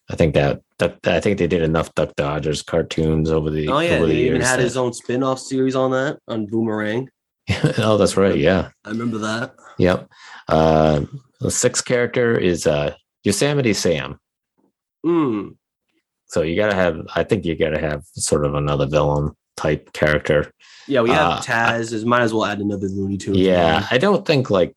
[0.09, 3.79] I think that, that I think they did enough Duck Dodgers cartoons over the Oh
[3.79, 7.09] yeah, over he even had that- his own spin-off series on that on Boomerang.
[7.77, 8.37] oh, that's right.
[8.37, 8.69] Yeah.
[8.83, 9.55] I remember that.
[9.77, 10.09] Yep.
[10.47, 11.01] Uh,
[11.39, 12.93] the sixth character is uh,
[13.23, 14.19] Yosemite Sam.
[15.05, 15.55] Mm.
[16.27, 17.05] So you gotta have.
[17.15, 20.49] I think you gotta have sort of another villain type character.
[20.87, 21.91] Yeah, we have Uh, Taz.
[21.91, 23.37] Is might as well add another Looney Tunes.
[23.37, 24.73] Yeah, I don't think like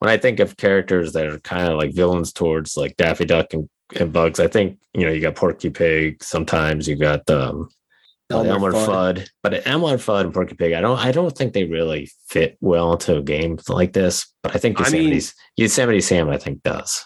[0.00, 3.52] when I think of characters that are kind of like villains towards like Daffy Duck
[3.54, 4.40] and, and Bugs.
[4.40, 6.22] I think you know you got Porky Pig.
[6.24, 7.68] Sometimes you got um,
[8.30, 8.86] Elmer Elmer, Fudd.
[9.18, 9.28] Fudd.
[9.44, 10.98] But Elmer Fudd and Porky Pig, I don't.
[10.98, 14.26] I don't think they really fit well into a game like this.
[14.42, 15.20] But I think I mean-
[15.56, 17.04] Yosemite Sam, I think does.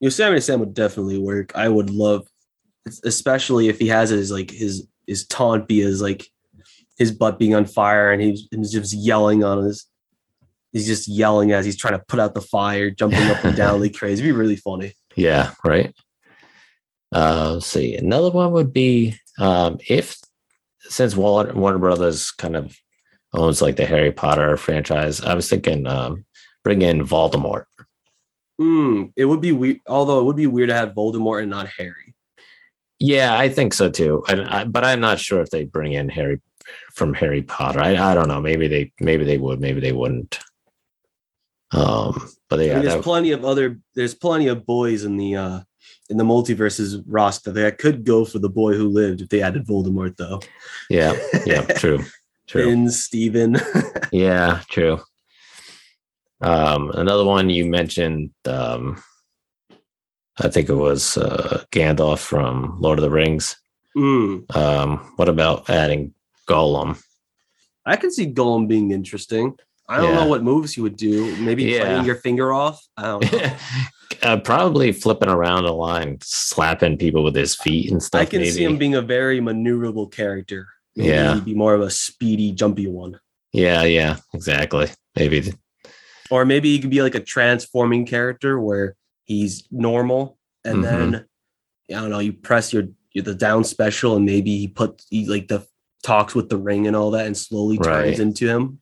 [0.00, 1.52] Yosemite Sam would definitely work.
[1.54, 2.26] I would love,
[3.04, 6.26] especially if he has his like his his taunt be as like
[6.98, 9.86] his butt being on fire and he's, he's just yelling on his.
[10.72, 13.80] He's just yelling as he's trying to put out the fire, jumping up and down
[13.80, 14.22] like crazy.
[14.22, 14.94] It'd be really funny.
[15.16, 15.94] Yeah, right.
[17.14, 17.94] Uh, let's see.
[17.94, 20.16] Another one would be um, if
[20.80, 22.76] since Warner, Warner Brothers kind of
[23.34, 26.24] owns like the Harry Potter franchise, I was thinking um,
[26.64, 27.64] bring in Voldemort.
[28.58, 29.04] Hmm.
[29.16, 29.80] it would be weird.
[29.88, 32.11] Although it would be weird to have Voldemort and not Harry.
[33.04, 34.22] Yeah, I think so too.
[34.28, 36.40] I, I, but I'm not sure if they bring in Harry
[36.94, 37.80] from Harry Potter.
[37.80, 38.40] I, I don't know.
[38.40, 39.60] Maybe they maybe they would.
[39.60, 40.38] Maybe they wouldn't.
[41.72, 43.80] Um, but I mean, there's that- plenty of other.
[43.96, 45.60] There's plenty of boys in the uh
[46.10, 49.66] in the MultiVersus roster that could go for the boy who lived if they added
[49.66, 50.40] Voldemort though.
[50.88, 52.04] yeah, yeah, true,
[52.46, 52.64] true.
[52.64, 53.56] Finn, Steven.
[54.12, 55.00] Yeah, true.
[56.40, 59.02] Um, another one you mentioned, um,
[60.40, 63.56] I think it was uh, Gandalf from Lord of the Rings.
[63.96, 64.54] Mm.
[64.56, 66.14] Um, what about adding
[66.48, 67.02] Gollum?
[67.84, 69.54] I can see Gollum being interesting.
[69.88, 70.20] I don't Yeah.
[70.22, 71.36] know what moves he would do.
[71.36, 71.84] Maybe Yeah.
[71.84, 72.80] cutting your finger off.
[72.96, 73.52] I don't know.
[74.22, 78.22] uh, probably flipping around a line, slapping people with his feet and stuff.
[78.22, 80.66] I can see him being a very maneuverable character.
[80.96, 81.34] Maybe Yeah.
[81.34, 83.18] he'd be more of a speedy, jumpy one.
[83.52, 84.88] yeah, yeah, exactly.
[85.14, 85.52] Maybe.
[86.30, 88.96] Or maybe he could be like a transforming character where
[89.32, 90.82] he's normal and Mhm.
[90.82, 91.26] then
[91.90, 95.26] I don't know, you press your, your the down special and maybe he put he
[95.26, 95.66] like the
[96.02, 98.18] talks with the ring and all that and slowly turns Right.
[98.18, 98.80] into him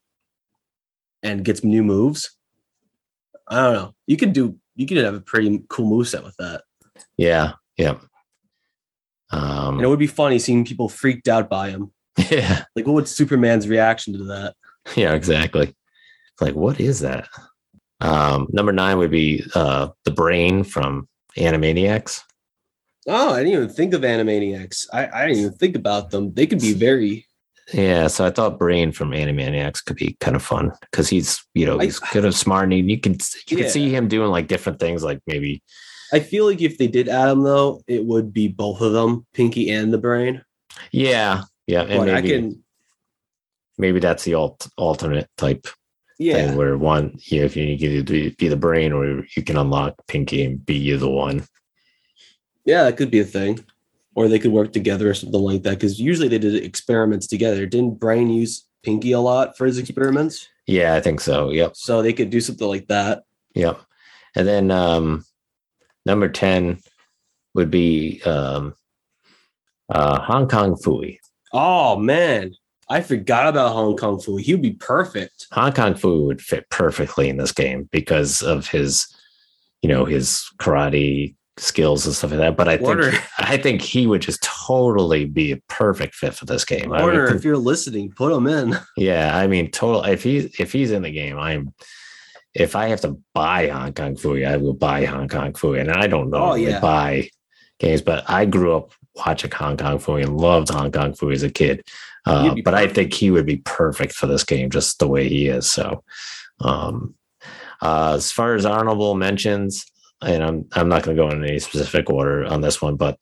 [1.23, 2.31] and gets new moves.
[3.49, 3.95] I don't know.
[4.07, 6.63] You could do you could have a pretty cool move set with that.
[7.17, 7.99] Yeah, yeah.
[9.31, 11.93] Um, And it would be funny seeing people freaked out by him.
[12.31, 14.55] yeah, Like what would Superman's reaction to that?
[14.97, 15.75] yeah, exactly.
[16.41, 17.29] Like, what is that?
[18.01, 22.23] Um, number nine would be uh, the brain from Animaniacs.
[23.07, 24.87] Oh, I didn't even think of Animaniacs.
[24.93, 26.33] I, I didn't even think about them.
[26.35, 27.27] They could be very
[27.73, 31.65] Yeah, so I thought Brain from Animaniacs could be kind of fun because he's, you
[31.67, 33.13] know, I- he's good of smart and you can
[33.49, 33.63] you Yeah.
[33.65, 35.63] can see him doing like different things, like maybe
[36.13, 39.27] I feel like if they did add them though, it would be both of them,
[39.35, 40.43] Pinky and the Brain.
[40.91, 42.65] yeah, yeah, and But I maybe can,
[43.79, 45.67] maybe that's the alt, alternate type
[46.21, 49.43] yeah, thing where one, you know, if you can either be, the Brain or you
[49.43, 51.45] can unlock Pinky and be you the one.
[52.67, 53.65] yeah, that could be a thing,
[54.15, 55.71] or they could work together or something like that.
[55.71, 57.65] Because usually they did experiments together.
[57.65, 60.47] Didn't Brain use Pinky a lot for his experiments?
[60.67, 61.51] Yeah, I think so.
[61.51, 61.75] Yep.
[61.75, 63.25] So they could do something like that.
[63.55, 63.81] Yep.
[64.37, 65.25] And then um
[66.07, 66.79] number 10
[67.55, 68.75] would be um
[69.89, 71.19] uh Hong Kong Phooey.
[71.53, 72.55] Oh man,
[72.91, 74.37] I forgot about Hong Kong Fu.
[74.37, 75.47] He would be perfect.
[75.53, 79.07] Hong Kong Phooey would fit perfectly in this game because of his
[79.83, 82.57] you know his karate skills and stuff like that.
[82.57, 86.65] But I think I think he would just totally be a perfect fit for this
[86.65, 86.91] game.
[86.91, 88.77] Warner, if you're listening, put him in.
[88.97, 90.03] Yeah, I mean, total.
[90.05, 91.73] If he if he's in the game, I'm.
[92.53, 95.93] If I have to buy Hong Kong Phooey, I will buy Hong Kong Phooey, and
[95.93, 96.81] I don't know Oh, yeah.
[96.81, 97.31] buy
[97.79, 101.45] games, but I grew up watching Hong Kong Phooey and loved Hong Kong Phooey as
[101.45, 101.85] a kid.
[102.27, 105.49] Uh, but I think he would be perfect for this game, just the way he
[105.49, 105.71] is.
[105.71, 106.05] So,
[106.61, 107.15] um,
[107.81, 109.87] uh, as far as honorable mentions,
[110.23, 113.19] and I'm I'm not going to go in any specific order on this one, but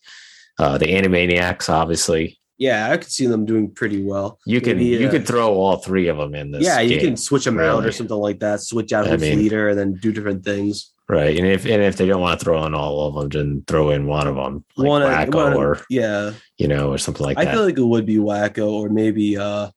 [0.58, 4.40] uh, the Animaniacs, obviously, Yeah, I could see them doing pretty well.
[4.46, 6.64] you can Maybe, you uh, could throw all three of them in this.
[6.64, 7.00] yeah, you game.
[7.10, 8.60] can switch them out or something like that.
[8.60, 10.92] Switch out I who's mean- leader and then do different things.
[11.10, 13.64] Right, and if and if they don't want to throw in all of them, then
[13.66, 17.24] throw in one of them, like One- Wakko one- or Yeah, you know, or something
[17.24, 17.50] like I that.
[17.50, 19.70] I feel like it would be Wakko or maybe uh,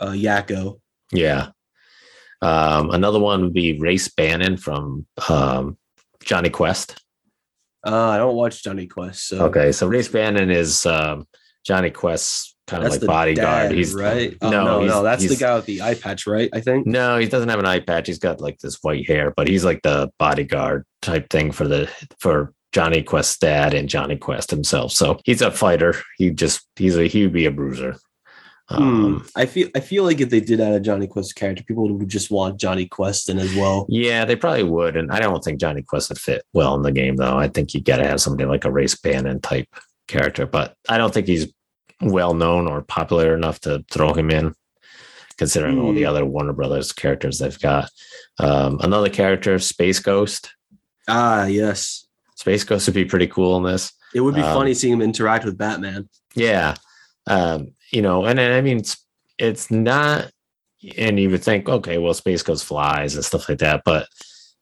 [0.00, 0.80] uh Yakko.
[1.12, 1.48] yeah.
[2.42, 5.76] Um, another one would be Race Bannon from um,
[6.22, 6.98] Jonny Quest.
[7.86, 9.28] Uh, I don't watch Jonny Quest.
[9.28, 11.26] So Okay, so Race Bannon is um,
[11.66, 13.68] Jonny Quest's kind of that's like the bodyguard.
[13.70, 14.36] dad, he's right.
[14.40, 16.48] Oh, no, no, no, that's the guy with the eye patch, right?
[16.52, 16.86] I think.
[16.86, 18.06] No, he doesn't have an eye patch.
[18.06, 21.90] He's got like this white hair, but he's like the bodyguard type thing for the
[22.18, 24.92] for Jonny Quest's dad and Jonny Quest himself.
[24.92, 25.94] So he's a fighter.
[26.16, 27.96] He just he's a he would be a bruiser.
[28.68, 29.26] Um, Hmm.
[29.34, 32.08] I feel I feel like if they did add a Jonny Quest character, people would
[32.08, 33.84] just want Jonny Quest in as well.
[33.88, 36.92] Yeah, they probably would, and I don't think Jonny Quest would fit well in the
[36.92, 37.36] game, though.
[37.36, 39.66] I think you got to have somebody like a Race Bannon type
[40.06, 41.52] character, but I don't think he's
[42.00, 44.54] well known or popular enough to throw him in,
[45.36, 47.90] considering all the other Warner Brothers characters they've got.
[48.38, 50.52] Um, another character, Space Ghost.
[51.08, 52.06] Ah, yes.
[52.36, 53.92] Space Ghost would be pretty cool in this.
[54.14, 56.08] It would be Um, funny seeing him interact with Batman.
[56.34, 56.74] Yeah.
[57.26, 58.96] Um, you know, and, and I mean, it's,
[59.38, 60.30] it's not,
[60.96, 64.08] and you would think, okay, well, Space Ghost flies and stuff like that, but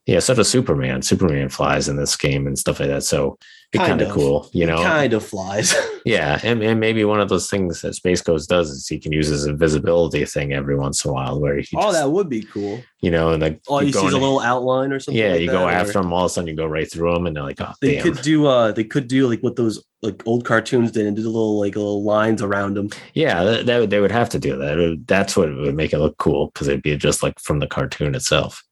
[0.07, 1.03] yeah, so does Superman.
[1.03, 3.05] Superman flies in this game and stuff like that.
[3.05, 3.39] So
[3.73, 4.83] it's Kind of cool, you know?
[4.83, 5.75] kind of flies.
[6.05, 6.41] Yeah.
[6.43, 9.27] And, and maybe one of those things that Space Ghost does is he can use
[9.27, 12.45] his invisibility thing every once in a while where he, oh, just, that would be
[12.45, 12.81] cool.
[13.03, 15.23] you know, and like, Oh, you see going- a little outline or something.
[15.23, 17.13] yeah, like you go or- after them, all of a sudden you go right through
[17.13, 18.05] them and they're like, oh, They damn.
[18.05, 21.23] could do uh they could do like what those like old cartoons did and do
[21.23, 22.89] the little like little lines around them.
[23.13, 24.79] Yeah, that, that would- they would have to do that.
[24.79, 27.67] Would- That's what would make it look cool because it'd be just like from the
[27.67, 28.65] cartoon itself.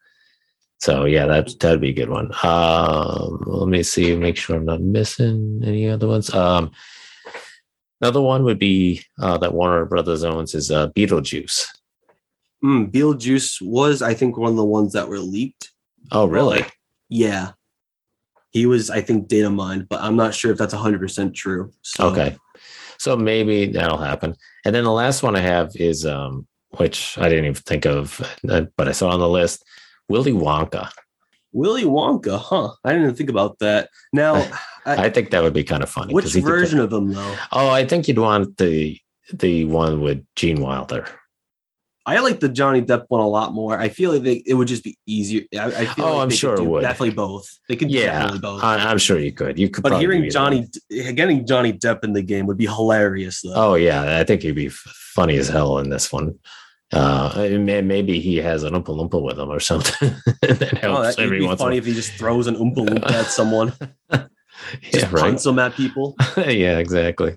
[0.79, 2.31] So yeah, that that'd be a good one.
[2.43, 6.33] Um, let me see, make sure I'm not missing any other ones.
[6.35, 6.70] Um,
[8.01, 11.66] another one would be uh, that Warner Brothers owns is uh, Beetlejuice.
[12.62, 15.70] Mm, Beetlejuice was, I think, one of the ones that were leaked.
[16.12, 16.64] Oh, really?
[17.09, 17.53] Yeah.
[18.51, 21.72] He was, I think, data mined, but I'm not sure if that's 100% true.
[21.83, 22.37] So, Okay,
[22.99, 24.35] so maybe that'll happen.
[24.64, 28.20] And then the last one I have is um, which I didn't even think of,
[28.49, 29.64] uh, but I saw on the list,
[30.09, 30.90] Willy Wonka.
[31.52, 32.72] Willy Wonka, huh?
[32.84, 33.88] I didn't even think about that.
[34.12, 34.34] Now,
[34.86, 36.12] I, I think that would be kind of funny.
[36.14, 37.36] which he could play- version of him, though?
[37.52, 38.98] Oh, I think you'd want the
[39.32, 41.07] the one with Gene Wilder.
[42.09, 43.76] I like the Johnny Depp one a lot more.
[43.76, 45.42] I feel like they, it would just be easier.
[45.59, 46.82] I, I feel Oh, like I'm sure it would.
[46.82, 47.48] Definitely both.
[47.68, 48.62] They could Yeah, definitely both.
[48.62, 49.59] I, I'm sure you could.
[49.59, 49.82] You could.
[49.82, 53.54] but hearing Johnny, getting Johnny Depp in the game would be hilarious, though.
[53.57, 56.38] Oh yeah, I think he'd be funny as hell in this one.
[56.93, 60.14] Uh, and maybe he has an Oompa Loompa with him or something.
[60.43, 61.61] that Oh, helps it'd every be once.
[61.61, 63.72] funny if he just throws an Oompa Loompa at someone,
[64.11, 64.26] just
[64.93, 65.22] yeah, right.
[65.22, 66.14] punts them at people.
[66.37, 67.37] yeah, exactly.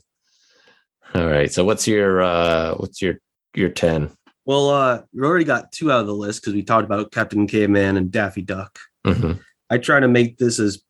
[1.16, 1.52] All right.
[1.52, 3.16] So what's your uh what's your
[3.56, 4.12] your ten?
[4.46, 7.46] Well, uh, we already got two out of the list because we talked about Captain
[7.48, 8.78] Caveman and Daffy Duck.
[9.06, 9.40] Mhm.
[9.72, 10.84] I try to make this as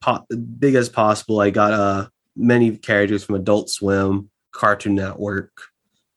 [0.00, 0.24] po-
[0.58, 1.40] big as possible.
[1.40, 5.50] I got uh many characters from Adult Swim, Cartoon Network,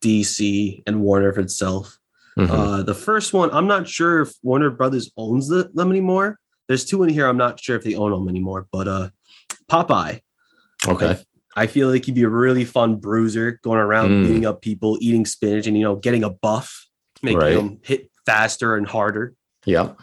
[0.02, 1.98] DC, and Warner for itself.
[2.38, 2.50] Mhm.
[2.50, 6.38] Uh, the first one, I'm not sure if Warner Brothers owns the, them anymore.
[6.68, 7.28] There's two in here.
[7.28, 8.68] I'm not sure if they own them anymore.
[8.72, 9.10] But uh,
[9.70, 10.22] Popeye,
[10.88, 11.20] okay.
[11.56, 14.24] I feel like he'd be a really fun bruiser, going around Mm.
[14.28, 16.88] beating up people, eating spinach, and you know, getting a buff,
[17.22, 17.56] making Right.
[17.56, 19.34] them hit faster and harder.
[19.66, 19.94] Yeah.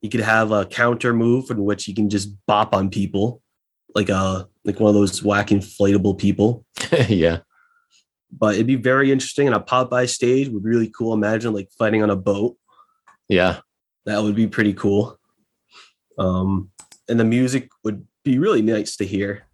[0.00, 3.42] You could have a counter move in which you can just bop on people,
[3.94, 6.64] like a like one of those whack inflatable people.
[7.08, 7.40] yeah.
[8.36, 11.12] But it'd be very interesting, and a Popeye stage would be really cool.
[11.12, 12.56] Imagine like fighting on a boat.
[13.28, 13.60] Yeah.
[14.06, 15.18] That would be pretty cool.
[16.18, 16.70] Um,
[17.08, 19.46] and the music would be really nice to hear.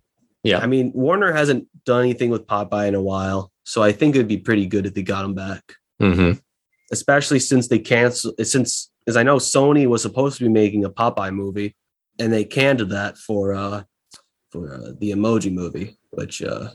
[0.42, 0.58] Yeah.
[0.58, 4.28] I mean, Warner hasn't done anything with Popeye in a while, so I think it'd
[4.28, 5.62] be pretty good if they got him back.
[5.98, 6.32] hmm
[6.92, 10.90] Especially since they canceled, since as I know, Sony was supposed to be making a
[10.90, 11.76] Popeye movie,
[12.18, 13.84] and they canned that for uh
[14.50, 16.70] for uh, the Emoji movie, which uh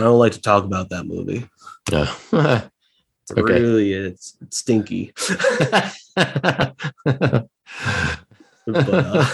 [0.00, 1.48] I don't like to talk about that movie.
[1.90, 2.12] Yeah.
[3.22, 3.60] It's Okay.
[3.60, 5.12] really it's, it's stinky.
[6.16, 7.46] but
[8.66, 9.26] uh,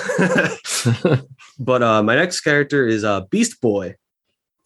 [1.58, 3.94] but uh, my next character is uh, Beast Boy,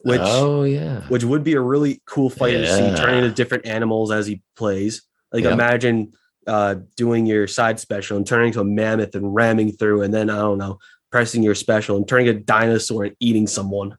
[0.00, 1.02] which oh yeah.
[1.08, 4.42] which would be a really cool fight to see turning into different animals as he
[4.56, 5.02] plays.
[5.32, 5.52] Like Yep.
[5.52, 6.12] imagine
[6.46, 10.28] uh, doing your side special and turning into a mammoth and ramming through, and then
[10.30, 10.78] I don't know,
[11.12, 13.96] pressing your special and turning a dinosaur and eating someone.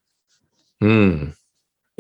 [0.82, 1.30] Hmm.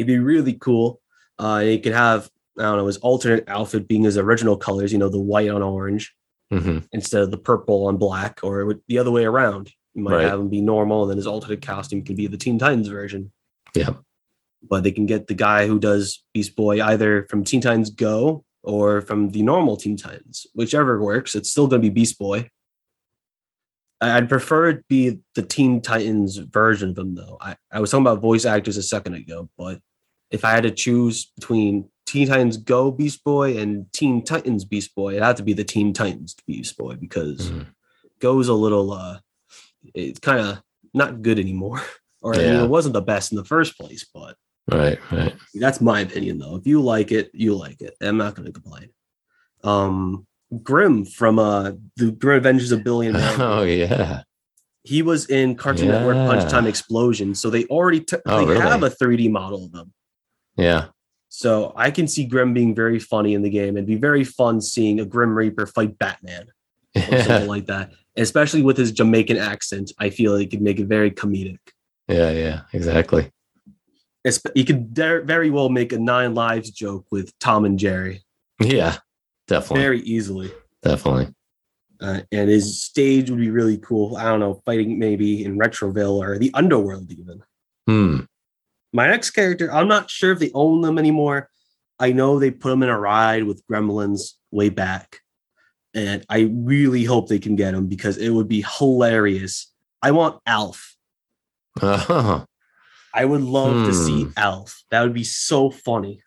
[0.01, 0.99] It'd be really cool.
[1.37, 2.29] Uh, he could have
[2.59, 5.61] I don't know his alternate outfit being his original colors, you know, the white on
[5.63, 6.13] orange
[6.51, 9.71] hmm instead of the purple on black, or would- the other way around.
[9.93, 10.27] You might Right.
[10.27, 13.31] have him be normal, and then his alternate costume can be the Teen Titans version.
[13.75, 13.93] Yeah.
[14.67, 18.43] But they can get the guy who does Beast Boy either from Teen Titans Go
[18.63, 21.35] or from the normal Teen Titans, whichever works.
[21.35, 22.49] It's still going to be Beast Boy.
[24.01, 27.37] I'd prefer it be the Teen Titans version of him, though.
[27.39, 29.79] I, I was talking about voice actors a second ago, but
[30.31, 34.93] if I had to choose between Teen Titans Go Beast Boy and Teen Titans Beast
[34.95, 37.67] Boy, it had to be the Teen Titans Beast Boy because Mhm.
[38.19, 39.19] Go's a little uh
[39.93, 40.61] it's kind of
[40.93, 41.81] not good anymore.
[42.23, 44.35] Or I mean, it wasn't the best in the first place, but
[44.71, 45.33] Right, right.
[45.55, 46.55] that's my opinion though.
[46.55, 47.95] If you like it, you like it.
[47.99, 48.89] I'm not gonna complain.
[49.63, 50.27] Um
[50.63, 53.41] Grim from uh the Grim Adventures of Billy and Man.
[53.41, 54.21] Oh yeah.
[54.83, 57.33] he was in Cartoon Network Punch Time Explosion.
[57.33, 58.61] So they already took Oh, they really?
[58.61, 59.91] have a 3D model of them.
[60.57, 60.87] Yeah.
[61.29, 63.77] So I can see Grim being very funny in the game.
[63.77, 66.47] It'd be very fun seeing a Grim Reaper fight Batman
[66.95, 67.91] or something like that.
[68.17, 71.59] Especially with his Jamaican accent, I feel he could make it very comedic.
[72.09, 73.31] Yeah, yeah, exactly.
[74.27, 78.23] Espe- He could very well make a Nine Lives joke with Tom and Jerry
[78.59, 78.97] Yeah.
[79.47, 79.81] Definitely.
[79.81, 80.51] very easily.
[80.83, 81.33] Definitely.
[82.01, 84.17] Uh, and his stage would be really cool.
[84.17, 87.43] I don't know, fighting maybe in Retroville or the Underworld even.
[87.87, 88.19] Hmm.
[88.93, 91.49] My next character, I'm not sure if they own them anymore.
[91.99, 95.19] I know they put them in a ride with Gremlins way back.
[95.93, 99.71] And I really hope they can get him because it would be hilarious.
[100.01, 100.95] I want Alf.
[101.81, 102.45] Oh,
[103.13, 104.31] I would love to see Hmm.
[104.37, 104.83] Alf.
[104.89, 106.23] That would be so funny.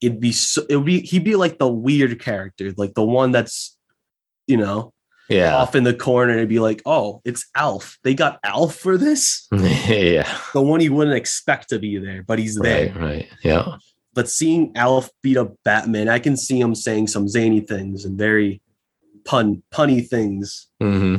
[0.00, 3.32] It'd be so it would be he'd be like the weird character, like the one
[3.32, 3.76] that's
[4.46, 4.92] you know
[5.28, 5.56] yeah.
[5.56, 7.98] off in the corner and be like, oh, it's Alf.
[8.04, 9.46] They got Alf for this?
[9.52, 10.28] yeah.
[10.52, 12.92] The one you wouldn't expect to be there, but he's there.
[12.92, 13.28] Right, right.
[13.42, 13.76] Yeah.
[14.14, 18.16] but seeing Alf beat up Batman, I can see him saying some zany things and
[18.18, 18.60] very
[19.24, 20.68] pun punny things.
[20.80, 21.16] hmm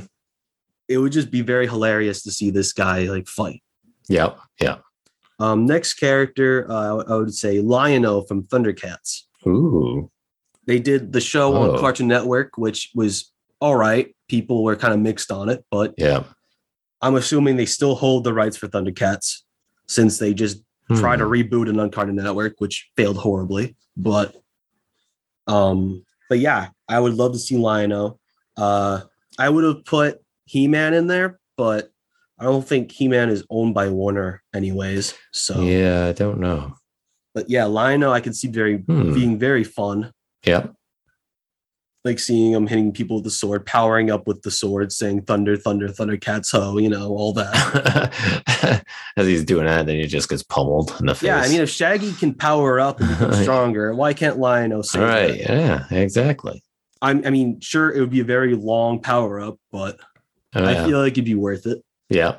[0.88, 3.62] It would just be very hilarious to see this guy like fight.
[4.10, 4.38] Yep.
[4.62, 4.78] Yeah.
[5.40, 9.24] Um, next character, uh, I would say Lion-O from Thundercats.
[9.46, 10.10] Ooh.
[10.66, 11.74] They did the show Oh.
[11.74, 14.16] on Cartoon Network, which was all right.
[14.28, 16.24] People were kind of mixed on it, but Yeah.
[17.02, 19.42] I'm assuming they still hold the rights for Thundercats
[19.88, 20.58] since they just
[20.96, 21.32] tried to Hmm.
[21.32, 23.76] reboot an on Network, which failed horribly.
[23.96, 24.36] But
[25.48, 28.20] um, but yeah, I would love to see Lion-O.
[28.58, 29.02] Uh,
[29.40, 31.90] I would have put He-Man in there, but
[32.40, 35.14] I don't think He-Man is owned by Warner anyways.
[35.32, 36.74] So Yeah, I don't know.
[37.34, 39.14] but yeah, Lion-O I can see very Hmm.
[39.14, 40.12] being very fun.
[40.46, 40.74] Yep.
[42.08, 45.58] Like seeing him hitting people with the sword, powering up with the sword, saying thunder,
[45.58, 48.84] thunder, thundercats ho, you know, all that.
[49.18, 51.24] As he's doing that, then he just gets pummeled in the face.
[51.24, 55.00] yeah, I mean if Shaggy can power up and become stronger, why can't Lion-O say
[55.00, 55.28] all right.
[55.46, 55.50] that?
[55.50, 56.64] Yeah, exactly.
[57.02, 60.00] I'm, I mean, sure, it would be a very long power up, but
[60.56, 60.86] Oh, I yeah.
[60.88, 61.84] feel like it'd be worth it.
[62.10, 62.38] yeah.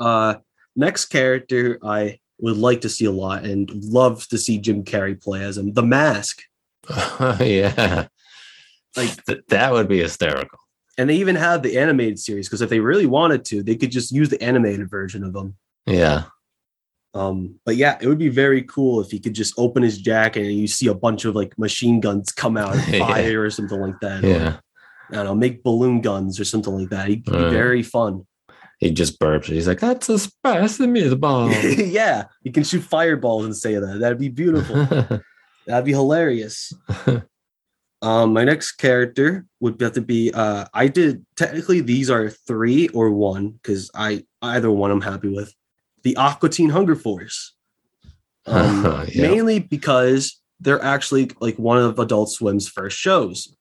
[0.00, 0.36] Uh,
[0.74, 5.22] next character I would like to see a lot and love to see Jim Carrey
[5.22, 6.42] play as him, The Mask.
[7.40, 8.08] yeah.
[8.96, 10.58] Like- Th- that would be hysterical.
[10.98, 13.90] And they even have the animated series because if they really wanted to, they could
[13.90, 15.56] just use the animated version of them.
[15.86, 16.24] Yeah.
[17.14, 20.46] Um, but yeah, it would be very cool if he could just open his jacket
[20.46, 23.06] and you see a bunch of like machine guns come out and Yeah.
[23.06, 24.22] fire or something like that.
[24.24, 24.56] Or, Yeah.
[25.10, 27.08] I don't know, make balloon guns or something like that.
[27.10, 28.26] It'd be very fun.
[28.78, 29.44] He just burps.
[29.44, 31.52] He's like, that's a spicy meatball.
[31.92, 34.00] yeah, you can shoot fireballs and say that.
[34.00, 34.74] That'd be beautiful.
[35.66, 36.72] That'd be hilarious.
[38.02, 40.32] Um, my next character would have to be.
[40.34, 45.28] Uh, I did technically these are three or one because I either one I'm happy
[45.28, 45.54] with.
[46.02, 47.54] The Aqua Teen Hunger Force,
[48.46, 49.22] um, Yeah.
[49.30, 53.56] mainly because they're actually like one of Adult Swim's first shows.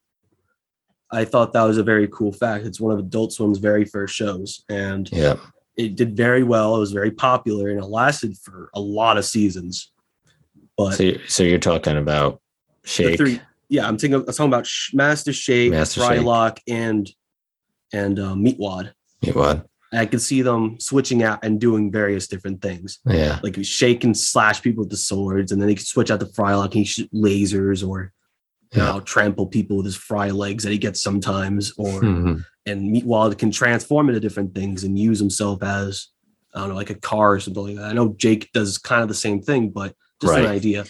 [1.12, 2.66] I thought that was a very cool fact.
[2.66, 5.36] It's one of Adult Swim's very first shows, and yeah.
[5.76, 6.76] it did very well.
[6.78, 9.92] It was very popular, and it lasted for a lot of seasons.
[10.78, 12.42] But So, you- so you're talking about
[12.84, 13.18] the Shake.
[13.18, 14.20] three, yeah, I'm thinking.
[14.20, 16.10] I'm talking about Sh- Master Shake, Master Shake.
[16.22, 17.10] Frylock, and
[17.94, 18.92] and uh, Meatwad.
[19.22, 19.66] You what?
[19.94, 23.00] I could see them switching out and doing various different things.
[23.06, 23.40] Yeah.
[23.44, 26.26] Like Shake and slash people with the swords, and then he could switch out to
[26.28, 28.14] Frylock and he shoot lasers or
[28.74, 28.92] you Yeah.
[28.92, 32.46] know trample people with his fry legs that he gets sometimes, or Mhm.
[32.66, 36.08] and Meatwad can transform into different things and use himself as
[36.54, 37.86] I don't know, like a car or something like that.
[37.86, 40.86] I know Jake does kind of the same thing, but just an idea.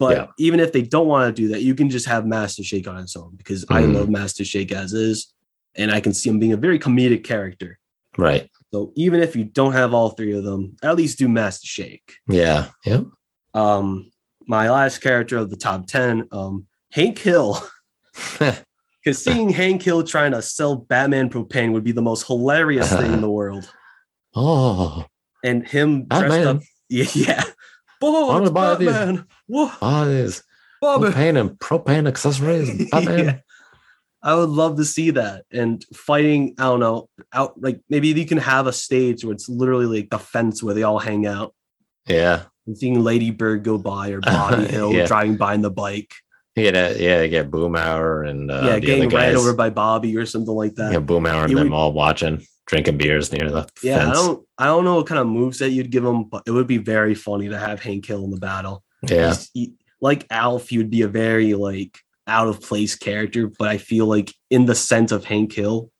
[0.00, 0.26] But Yeah.
[0.38, 2.96] even if they don't want to do that, you can just have Master Shake on
[2.96, 3.94] its own because I Mhm.
[3.94, 5.32] love Master Shake as is,
[5.76, 7.78] and I can see him being a very comedic character.
[8.18, 8.50] Right.
[8.72, 12.14] So even if you don't have all three of them, at least do Master Shake.
[12.28, 12.68] Yeah.
[12.86, 13.04] Yep.
[13.54, 14.10] Um,
[14.46, 17.62] my last character of the top ten, um, Hank Hill.
[19.02, 23.12] Because seeing Hank Hill trying to sell Batman propane would be the most hilarious thing
[23.14, 23.66] in the world.
[24.34, 25.06] oh,
[25.42, 26.46] And him dressed Batman.
[26.56, 27.44] up, yeah, yeah.
[28.02, 29.26] Oh, Wanna it's buy these- Batman.
[29.46, 30.42] Whoa, oh, this
[30.80, 31.08] Bobby.
[31.08, 32.88] propane and propane accessories.
[32.90, 33.24] Batman.
[33.24, 33.38] Yeah.
[34.22, 36.54] I would love to see that and fighting.
[36.58, 40.10] I don't know, out like maybe you can have a stage where it's literally like
[40.10, 41.54] the fence where they all hang out
[42.06, 42.42] yeah.
[42.66, 45.06] and seeing Lady Bird go by or Bobby Hill Yeah.
[45.06, 46.12] driving by in the bike.
[46.56, 50.26] You a, yeah, you get Boomhauer and uh, yeah, getting ran over by Bobby or
[50.26, 50.92] something like that.
[50.92, 54.10] yeah, Boomhauer and It them would- all watching, drinking beers near the Yeah, fence.
[54.10, 56.52] I don't I don't know what kind of moves that you'd give him, but it
[56.52, 58.84] would be very funny to have Hank Hill in the battle.
[59.02, 63.68] yeah, he- like Alf, he would be a very like out of place character, but
[63.68, 65.90] I feel like in the sense of Hank Hill,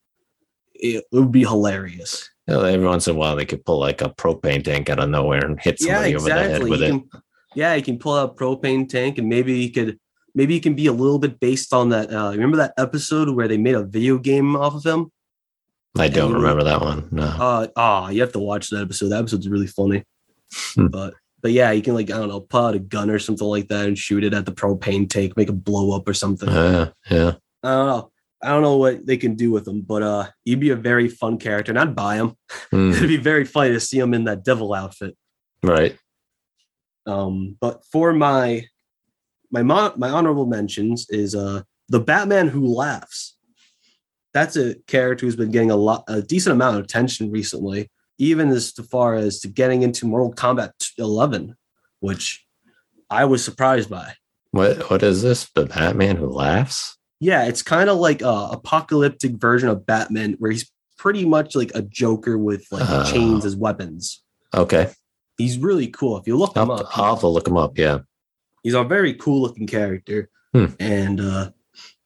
[0.74, 2.30] it, it would be hilarious.
[2.46, 5.00] You know, every once in a while they could pull like a propane tank out
[5.00, 6.88] of nowhere and hit Yeah, somebody over the head with He it.
[6.90, 7.10] can,
[7.54, 9.98] yeah, he can pull out a propane tank, and maybe he could
[10.34, 12.12] maybe he can be a little bit based on that.
[12.12, 15.10] Uh, remember that episode where they made a video game off of him?
[15.98, 17.08] I don't and- remember that one.
[17.10, 17.24] No.
[17.24, 19.08] Uh, ah, you have to watch that episode.
[19.08, 20.04] That episode's really funny.
[20.74, 20.86] Hmm.
[20.88, 23.46] But but yeah, you can like I don't know, pull out a gun or something
[23.46, 26.48] like that and shoot it at the propane tank, make a blow up or something.
[26.48, 27.34] Uh, yeah.
[27.62, 28.10] I don't know.
[28.42, 31.08] I don't know what they can do with him, but uh, he'd be a very
[31.08, 32.36] fun character, and I'd buy him.
[32.72, 35.16] Mm, It'd be very funny to see him in that devil outfit.
[35.62, 35.96] right.
[37.06, 38.66] Um, but for my
[39.50, 43.36] my mo- my honorable mentions is uh the Batman who laughs.
[44.32, 48.48] That's a character who's been getting a lot a decent amount of attention recently, even
[48.50, 51.56] as far as to getting into Mortal Kombat 11,
[52.00, 52.44] which
[53.08, 54.14] I was surprised by.
[54.52, 55.48] What what is this?
[55.54, 56.96] The Batman who laughs?
[57.20, 61.72] Yeah, it's kind of like a apocalyptic version of Batman where he's pretty much like
[61.74, 63.10] a Joker with like Oh.
[63.10, 64.22] chains as weapons.
[64.54, 64.90] Okay.
[65.38, 66.18] He's really cool.
[66.18, 67.76] If you look him I'll, up, I'll have to look him up.
[67.78, 68.00] Yeah.
[68.62, 70.66] he's a very cool looking character Hmm.
[70.80, 71.50] and uh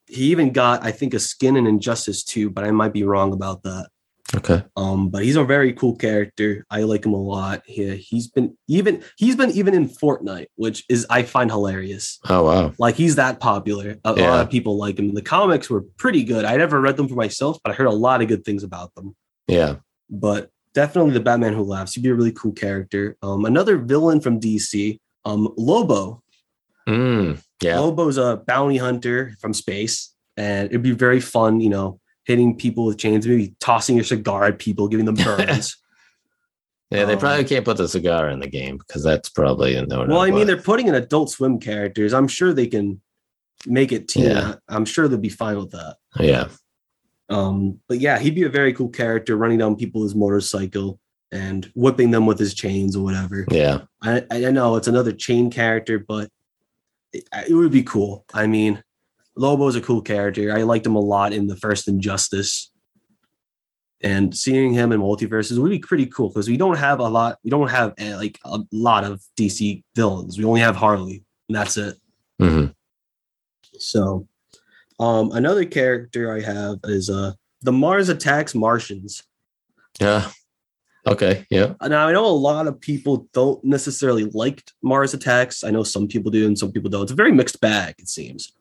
[0.07, 3.33] he even got i think a skin in injustice too but i might be wrong
[3.33, 3.87] about that.
[4.35, 4.63] Okay.
[4.75, 6.65] um but he's a very cool character.
[6.69, 7.61] I like him a lot.
[7.67, 12.19] Yeah he's been even he's been even in fortnite which is i find hilarious.
[12.27, 12.73] Oh wow.
[12.79, 13.97] like he's that popular.
[14.03, 14.29] A Yeah.
[14.31, 15.13] lot of people like him.
[15.13, 16.43] The comics were pretty good.
[16.43, 18.93] I never read them for myself but i heard a lot of good things about
[18.95, 19.15] them.
[19.47, 19.75] Yeah.
[20.09, 21.93] but definitely the batman who laughs.
[21.93, 23.15] He'd be a really cool character.
[23.21, 26.21] Um another villain from dc um lobo
[26.87, 27.79] Mm, yeah.
[27.79, 32.85] Lobo's a bounty hunter from space, and it'd be very fun, you know, hitting people
[32.85, 35.77] with chains, maybe tossing your cigar at people, giving them burns.
[36.91, 37.05] Yeah.
[37.05, 40.05] They um, probably can't put the cigar in the game because that's probably a no.
[40.05, 42.13] well, I mean, they're putting in adult swim characters.
[42.13, 43.01] I'm sure they can
[43.65, 44.25] make it teen.
[44.25, 44.55] Yeah.
[44.69, 45.97] I'm sure they'll be fine with that.
[46.19, 46.47] yeah.
[47.27, 50.99] Um, but yeah, he'd be a very cool character running down people with his motorcycle
[51.31, 53.45] and whipping them with his chains or whatever.
[53.49, 53.81] Yeah.
[54.03, 56.29] I, I know it's another chain character, but
[57.15, 58.25] it, it would be cool.
[58.33, 58.83] I mean,
[59.35, 60.55] Lobo's a cool character.
[60.55, 62.71] I liked him a lot in the first Injustice.
[64.01, 67.39] And seeing him in MultiVersus would be pretty cool because we don't have a lot,
[67.43, 70.37] we don't have uh, like a lot of DC villains.
[70.37, 71.95] We only have Harley, and that's it.
[72.39, 72.67] hmm
[73.79, 74.27] So,
[74.99, 79.23] um, another character I have is uh the Mars Attacks Martians.
[79.99, 80.29] Yeah.
[81.07, 81.45] Okay.
[81.49, 81.73] Yeah.
[81.81, 85.63] Now I know a lot of people don't necessarily like Mars attacks.
[85.63, 87.03] I know some people do and some people don't.
[87.03, 88.53] It's a very mixed bag, it seems.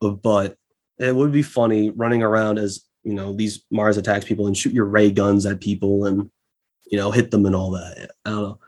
[0.00, 0.56] But
[0.98, 4.72] it would be funny running around as you know these Mars attacks people and shoot
[4.72, 6.30] your ray guns at people and
[6.90, 8.10] you know hit them and all that.
[8.24, 8.58] I don't know.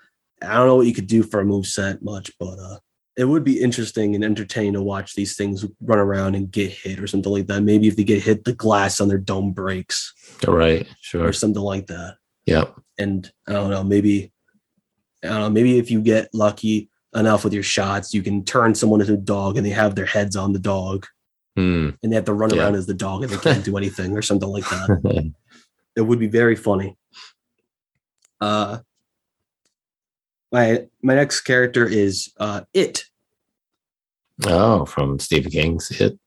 [0.42, 2.78] I don't know what you could do for a move set much, but uh
[3.16, 6.98] it would be interesting and entertaining to watch these things run around and get hit
[6.98, 7.60] or something like that.
[7.62, 10.12] Maybe if they get hit, the glass on their dome breaks
[10.44, 10.88] Right.
[11.00, 11.28] Sure.
[11.28, 12.64] or something like that Yeah.
[12.98, 14.32] And I don't know, maybe
[15.22, 18.74] I don't know, maybe if you get lucky enough with your shots, you can turn
[18.74, 21.06] someone into a dog and they have their heads on the dog
[21.56, 21.96] Mm.
[22.02, 22.62] and they have to run Yeah.
[22.64, 25.32] around as the dog and they can't do anything or something like that.
[25.96, 26.96] It would be very funny.
[28.40, 28.78] Uh
[30.50, 33.04] my my next character is uh it.
[34.46, 36.18] oh, from Stephen King's It.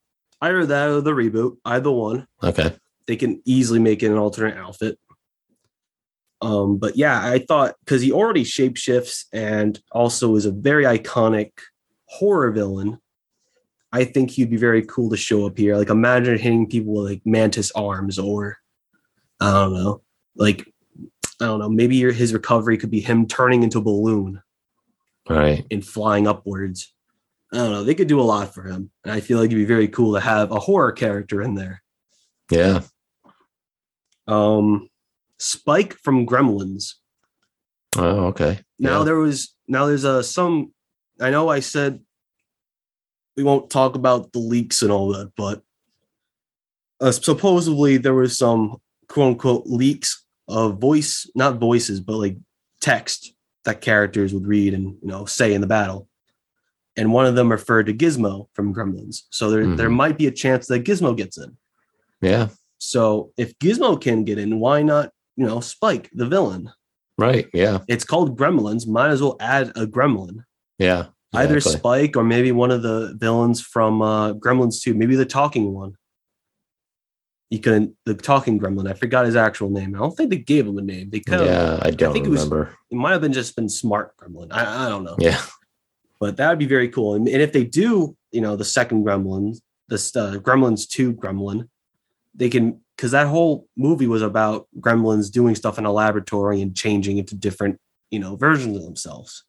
[0.42, 2.28] Either that or the reboot, either one.
[2.44, 2.74] Okay.
[3.08, 4.98] they can easily make it an alternate outfit.
[6.42, 11.52] Um, but yeah, I thought because he already shapeshifts and also is a very iconic
[12.06, 13.00] horror villain,
[13.92, 15.78] I think he'd be very cool to show up here.
[15.78, 18.58] Like imagine hitting people with like mantis arms or
[19.40, 20.02] I don't know,
[20.36, 20.72] like
[21.42, 24.42] I don't know, maybe your, his recovery could be him turning into a balloon
[25.30, 25.66] Right.
[25.72, 26.94] and flying upwards.
[27.54, 27.84] I don't know.
[27.84, 28.92] They could do a lot for him.
[29.04, 31.82] And I feel like it'd be very cool to have a horror character in there.
[32.52, 32.82] Yeah.
[34.28, 34.90] Um,
[35.40, 36.94] Spike from Gremlins.
[37.98, 38.60] Oh, okay.
[38.80, 39.04] Now Yeah.
[39.06, 40.74] there was now there's uh some.
[41.20, 42.00] I know I said
[43.36, 45.62] we won't talk about the leaks and all that, but
[47.00, 48.78] uh, supposedly there was some
[49.08, 52.38] quote unquote leaks of voice, not voices, but like
[52.82, 53.34] text
[53.66, 56.08] that characters would read and you know say in the battle.
[56.96, 59.24] And one of them referred to Gizmo from Gremlins.
[59.30, 59.96] So there, there Mhm.
[59.98, 61.56] might be a chance that Gizmo gets in.
[62.22, 62.50] Yeah.
[62.80, 66.72] So if Gizmo can get in, why not, you know, Spike, the villain?
[67.18, 67.48] Right.
[67.54, 67.80] Yeah.
[67.88, 68.88] It's called Gremlins.
[68.88, 70.44] Might as well add a gremlin.
[70.78, 71.06] Yeah.
[71.34, 75.74] Either Spike or maybe one of the villains from uh, Gremlins 2, maybe the talking
[75.74, 75.96] one.
[77.50, 78.90] you can the talking gremlin.
[78.90, 79.96] I forgot his actual name.
[79.96, 81.10] I don't think they gave him a name.
[81.10, 82.76] They kind of yeah, I don't think it was- remember.
[82.92, 84.48] it might have been just been smart gremlin.
[84.52, 85.16] I, I don't know.
[85.20, 85.42] Yeah,
[86.20, 87.16] but that would be very cool.
[87.16, 91.70] And, and if they do, you know, the second Gremlins, this uh, Gremlins two Gremlin,
[92.36, 96.76] they can because that whole movie was about Gremlins doing stuff in a laboratory and
[96.76, 97.80] changing into different,
[98.10, 99.44] you know, versions of themselves.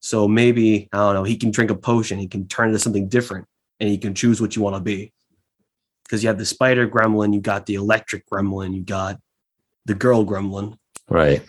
[0.00, 1.22] So maybe I don't know.
[1.24, 2.18] He can drink a potion.
[2.18, 3.46] He can turn into something different,
[3.78, 5.12] and he can choose what you want to be.
[6.04, 9.20] Because you have the spider gremlin, you got the electric gremlin, you got
[9.84, 10.76] the girl gremlin.
[11.08, 11.42] right.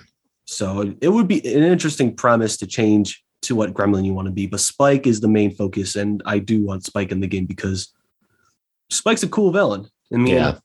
[0.46, 4.32] So it would be an interesting premise to change to what gremlin you want to
[4.32, 4.48] be.
[4.48, 7.94] But Spike is the main focus, and I do want Spike in the game because
[8.90, 9.88] Spike's a cool villain.
[10.12, 10.58] I mean, Yeah,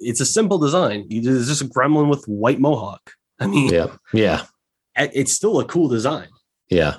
[0.00, 1.06] it's a simple design.
[1.10, 3.12] It's just a gremlin with white mohawk.
[3.38, 4.44] I mean, yeah, yeah,
[4.96, 6.28] it's still a cool design.
[6.70, 6.96] yeah.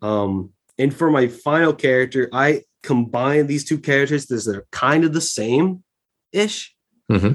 [0.00, 5.12] Um, and for my final character, I combine these two characters because they're kind of
[5.12, 5.84] the same
[6.32, 6.74] ish.
[7.08, 7.32] hmm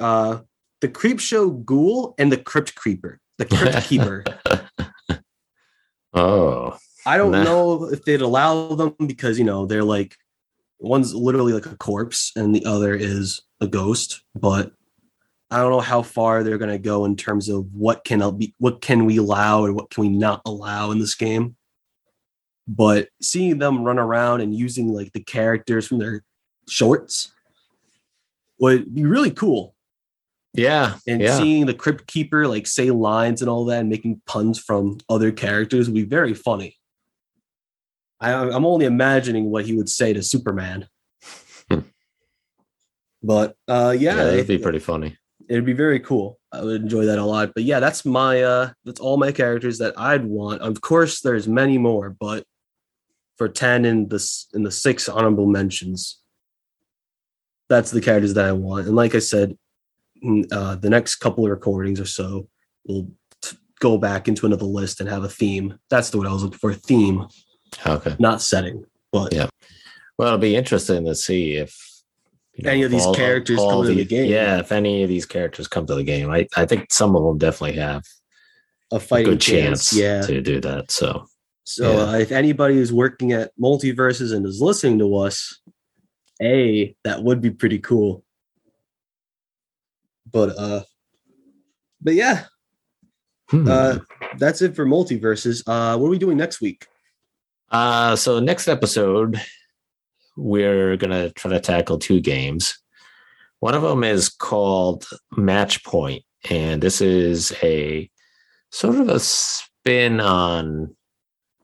[0.00, 0.40] Uh,
[0.80, 4.24] the Creepshow Ghoul and the Crypt Creeper, the Crypt Keeper.
[6.12, 6.76] Oh,
[7.06, 7.42] I don't Nah.
[7.44, 10.16] know if they'd allow them because you know they're like
[10.78, 14.72] one's literally like a corpse and the other is a ghost, but
[15.50, 18.80] I don't know how far they're gonna go in terms of what can be what
[18.80, 21.56] can we allow and what can we not allow in this game.
[22.66, 26.24] But seeing them run around and using like the characters from their
[26.68, 27.32] shorts
[28.58, 29.74] would be really cool.
[30.54, 31.36] yeah, And yeah.
[31.36, 35.30] seeing the crypt keeper like say lines and all that and making puns from other
[35.32, 36.78] characters would be very funny.
[38.20, 40.88] I, I'm only imagining what he would say to Superman.
[43.24, 45.16] But uh, yeah, yeah, that'd be pretty funny.
[45.48, 46.38] it'd be very cool.
[46.52, 47.52] I would enjoy that a lot.
[47.54, 50.60] But yeah, that's my uh, that's all my characters that I'd want.
[50.60, 52.44] Of course, there's many more, but
[53.38, 54.20] for ten in the
[54.52, 56.20] in the six honorable mentions,
[57.68, 58.86] that's the characters that I want.
[58.86, 59.56] And like I said,
[60.52, 62.46] uh, the next couple of recordings or so,
[62.86, 63.08] we'll
[63.42, 65.78] t- go back into another list and have a theme.
[65.88, 66.74] That's the word I was looking for.
[66.74, 67.26] Theme,
[67.86, 68.16] Okay.
[68.18, 68.84] not setting.
[69.12, 69.48] But Yeah.
[70.18, 71.74] Well, it'll be interesting to see if
[72.56, 74.30] you Any of these characters come to the game.
[74.30, 77.24] Yeah, if any of these characters come to the game, I, I think some of
[77.24, 78.04] them definitely have
[78.92, 80.22] a a fighting good chance, Yeah.
[80.22, 80.90] to do that.
[80.90, 81.26] So
[81.64, 82.12] So Yeah.
[82.12, 85.60] uh, if anybody is working at MultiVersus and is listening to us,
[86.40, 88.24] a that would be pretty cool.
[90.30, 90.82] But uh,
[92.00, 92.44] but yeah,
[93.48, 93.66] hmm.
[93.68, 93.98] uh,
[94.38, 95.62] that's it for MultiVersus.
[95.66, 96.86] Uh, what are we doing next week?
[97.70, 99.40] Uh, so next episode,
[100.36, 102.78] we're gonna try to tackle two games.
[103.60, 105.06] One of them is called
[105.36, 108.10] Match Point, and this is a
[108.70, 110.94] sort of a spin on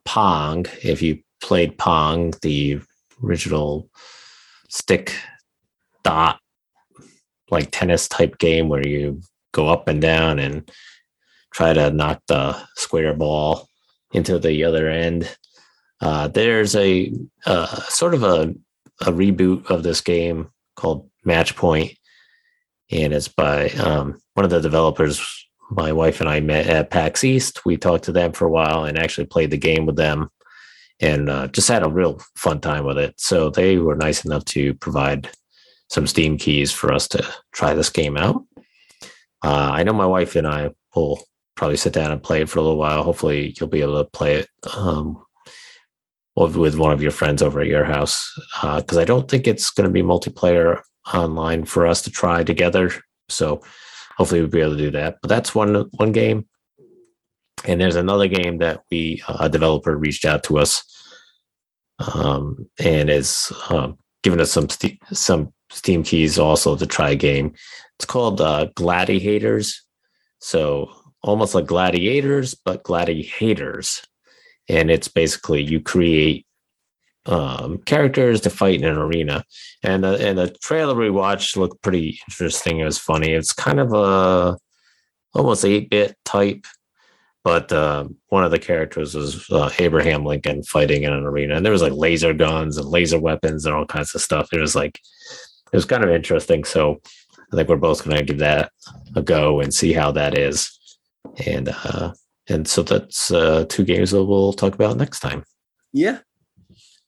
[0.05, 0.65] Pong.
[0.83, 2.79] If you played Pong, the
[3.23, 3.89] original
[4.69, 5.15] stick
[6.03, 6.39] dot
[7.51, 9.21] like tennis type game where you
[9.51, 10.71] go up and down and
[11.53, 13.67] try to knock the square ball
[14.13, 15.37] into the other end.
[16.01, 17.13] Uh, there's a
[17.45, 18.53] uh, sort of a,
[19.01, 21.93] a reboot of this game called Match Point,
[22.91, 25.21] and it's by um, one of the developers.
[25.69, 27.65] My wife and I met at PAX East.
[27.65, 30.29] We talked to them for a while and actually played the game with them,
[30.99, 33.13] and uh, just had a real fun time with it.
[33.17, 35.29] So they were nice enough to provide
[35.89, 38.43] some Steam keys for us to try this game out.
[39.43, 41.23] Uh, I know my wife and I will
[41.55, 43.03] probably sit down and play it for a little while.
[43.03, 45.21] Hopefully, you'll be able to play it um,
[46.35, 49.87] with one of your friends over at your house because I don't think it's going
[49.87, 50.81] to be multiplayer
[51.13, 52.91] online for us to try together.
[53.29, 53.61] So
[54.17, 55.17] hopefully we'll be able to do that.
[55.21, 56.47] But that's one one game,
[57.65, 60.83] and there's another game that we a developer reached out to us
[62.13, 67.15] um, and is um, giving us some ste- some Steam keys also to try a
[67.15, 67.53] game.
[67.97, 69.85] It's called uh, Gladiators.
[70.39, 70.91] So
[71.23, 74.01] almost like gladiators, but gladiators
[74.71, 76.45] and it's basically you create
[77.25, 79.43] um, characters to fight in an arena.
[79.83, 82.79] And the, and the trailer we watched looked pretty interesting.
[82.79, 83.33] It was funny.
[83.33, 84.57] It's kind of a
[85.33, 86.65] almost eight bit type,
[87.43, 91.65] but uh, one of the characters was uh, Abraham Lincoln fighting in an arena, and
[91.65, 94.53] there was like laser guns and laser weapons and all kinds of stuff.
[94.53, 94.99] It was like
[95.71, 96.63] it was kind of interesting.
[96.63, 97.01] So
[97.51, 98.71] I think we're both going to give that
[99.15, 100.77] a go and see how that is.
[101.45, 102.13] And uh,
[102.49, 105.43] and so that's uh, two games that we'll talk about next time.
[105.93, 106.19] Yeah.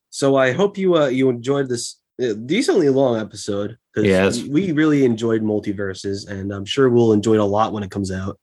[0.09, 4.43] So I hope you uh, you enjoyed this uh, decently long episode because Yes.
[4.43, 8.11] we really enjoyed MultiVersus, and I'm sure we'll enjoy it a lot when it comes
[8.11, 8.39] out.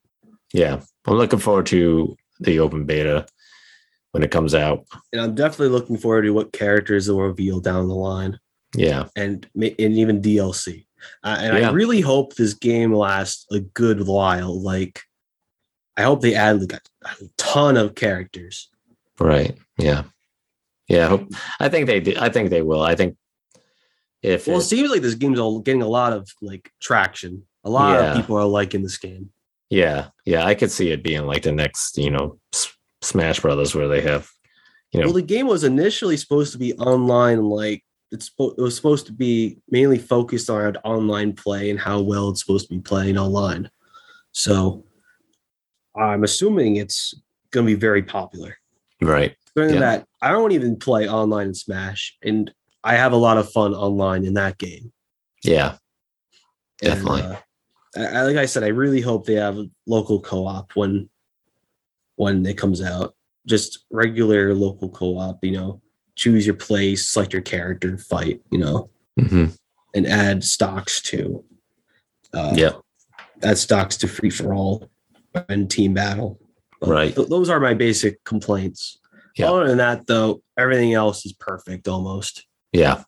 [0.53, 3.27] Yeah, I'm looking forward to the open beta
[4.13, 4.85] when it comes out.
[5.13, 8.39] And I'm definitely looking forward to what characters will reveal down the line,
[8.75, 10.87] Yeah, and and even DLC.
[11.23, 11.69] Uh, and Yeah.
[11.69, 14.61] I really hope this game lasts a good while.
[14.61, 15.03] Like,
[16.01, 18.69] I hope they add like a, a ton of characters.
[19.19, 19.57] Right.
[19.79, 20.05] Yeah.
[20.89, 21.05] Yeah.
[21.07, 21.29] I hope-
[21.61, 22.15] I think they do.
[22.19, 22.83] I think they will.
[22.83, 23.17] I think
[24.23, 27.43] if Well, it it- seems like this game's all getting a lot of like traction.
[27.65, 28.11] A lot Yeah.
[28.13, 29.31] of people are liking this game.
[29.69, 32.73] yeah, yeah, I could see it being like the next, you know, S-
[33.03, 34.29] Smash Brothers where they have,
[34.93, 38.75] you know, Well, the game was initially supposed to be online, like it's it was
[38.75, 42.81] supposed to be mainly focused around online play and how well it's supposed to be
[42.81, 43.71] playing online.
[44.33, 44.85] So
[45.97, 47.15] I'm assuming it's
[47.51, 48.57] going to be very popular.
[49.03, 49.35] right.
[49.55, 49.97] Considering Yeah.
[49.97, 52.53] that I don't even play online in Smash, and
[52.85, 54.93] I have a lot of fun online in that game.
[55.43, 55.77] Yeah.
[56.83, 57.23] And, Definitely.
[57.23, 57.37] uh,
[57.97, 61.09] I, like I said, I really hope they have a local co-op when
[62.17, 63.15] when it comes out.
[63.47, 65.81] Just regular local co-op, you know,
[66.15, 69.47] choose your place, select your character, fight, you know, hmm
[69.93, 71.45] and add stocks to
[72.33, 72.73] uh Yeah.
[73.43, 74.89] add stocks to free for all
[75.49, 76.41] and team battle.
[76.81, 77.15] But Right.
[77.15, 78.99] th- those are my basic complaints.
[79.37, 79.51] Yeah.
[79.51, 82.47] Other than that, though, everything else is perfect almost.
[82.73, 83.05] Yeah.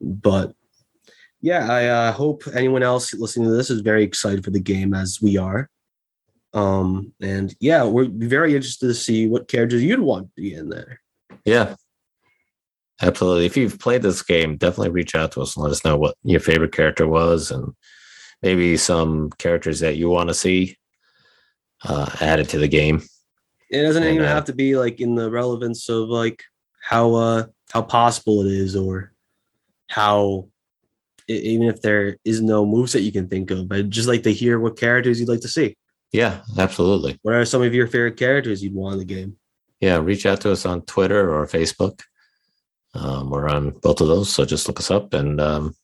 [0.00, 0.52] but
[1.40, 4.94] yeah i uh, hope anyone else listening to this is very excited for the game
[4.94, 5.68] as we are
[6.54, 10.68] um and yeah we're very interested to see what characters you'd want to be in
[10.68, 11.00] there
[11.44, 11.74] Yeah.
[13.00, 13.46] Absolutely.
[13.46, 16.16] If you've played this game, definitely reach out to us and let us know what
[16.24, 17.72] your favorite character was and
[18.42, 20.76] maybe some characters that you want to see
[21.84, 23.02] uh, added to the game.
[23.70, 26.42] it doesn't And, even uh, have to be like in the relevance of like
[26.82, 29.12] how uh how possible it is or
[29.88, 30.48] how
[31.28, 34.32] even if there is no moves that you can think of but just like to
[34.32, 35.76] hear what characters you'd like to see
[36.12, 37.18] Yeah, absolutely.
[37.22, 39.36] what are some of your favorite characters you'd want in the game
[39.80, 42.00] Yeah, reach out to us on Twitter or Facebook.
[42.94, 45.76] Um, we're on both of those, so just look us up and um,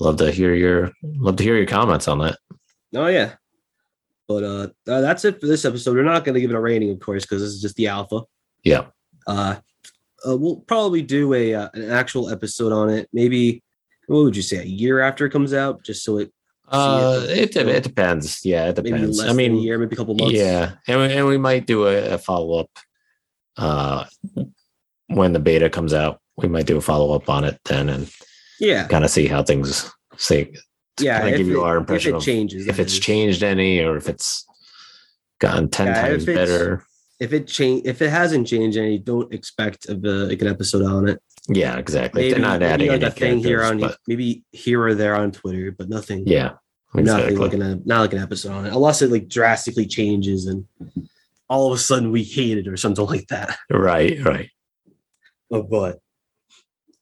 [0.00, 2.38] love to hear your love to hear your comments on that.
[2.94, 3.34] Oh yeah.
[4.28, 5.94] But uh uh, that's it for this episode.
[5.94, 7.86] We're not going to give it a rating, of course, because this is just the
[7.88, 8.22] alpha.
[8.64, 8.86] Yeah.
[9.26, 9.56] Uh,
[10.28, 13.08] uh we'll probably do a uh, an actual episode on it.
[13.12, 13.62] Maybe
[14.08, 16.32] what would you say a year after it comes out, just so it
[16.68, 18.44] Uh, it it- it depends.
[18.44, 19.20] Yeah, it depends.
[19.22, 20.34] I mean, year, maybe a couple months.
[20.34, 22.70] Yeah, and we, and we might do a, a follow up
[23.56, 24.04] uh,
[25.06, 26.20] when the beta comes out.
[26.36, 28.10] We might do a follow up on it then, and
[28.58, 30.52] yeah, kind of see how things say.
[31.00, 31.18] Yeah.
[31.20, 33.80] kinda If give you it, our if impression it of changes, if it's changed any,
[33.80, 34.46] or if it's
[35.40, 36.84] gotten ten Yeah, times if better.
[37.18, 40.84] If it change, if it hasn't changed any, don't expect of uh, like an episode
[40.84, 41.22] on it.
[41.48, 42.22] Yeah, exactly.
[42.22, 45.32] Maybe, They're not adding like a thing here on but maybe here or there on
[45.32, 46.24] Twitter, but nothing.
[46.26, 46.54] yeah,
[46.92, 47.36] nothing exactly.
[47.36, 50.66] like an not like an episode on it, unless it like drastically changes and
[51.48, 53.56] all of a sudden we hate it or something like that.
[53.70, 54.50] right, right.
[55.48, 56.00] But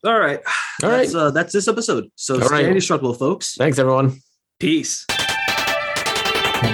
[0.05, 0.41] all right,
[0.83, 0.99] All right.
[0.99, 2.09] that's, uh, that's this episode.
[2.17, 2.65] So All stay right.
[2.67, 3.55] indestructible, folks.
[3.57, 4.19] Thanks, everyone.
[4.61, 5.07] Peace.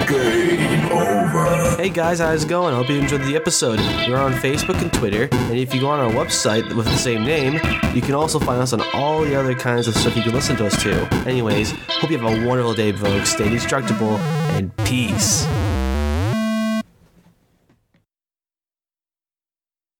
[0.07, 1.75] Game over.
[1.77, 2.73] Hey guys, how's it going?
[2.73, 3.79] I hope you enjoyed the episode.
[4.07, 7.23] We're on Facebook and Twitter, and if you go on our website with the same
[7.23, 7.53] name,
[7.95, 10.55] you can also find us on all the other kinds of stuff you can listen
[10.57, 10.91] to us to.
[11.27, 13.29] Anyways, hope you have a wonderful day, folks.
[13.31, 14.17] Stay indestructible,
[14.51, 15.45] and peace.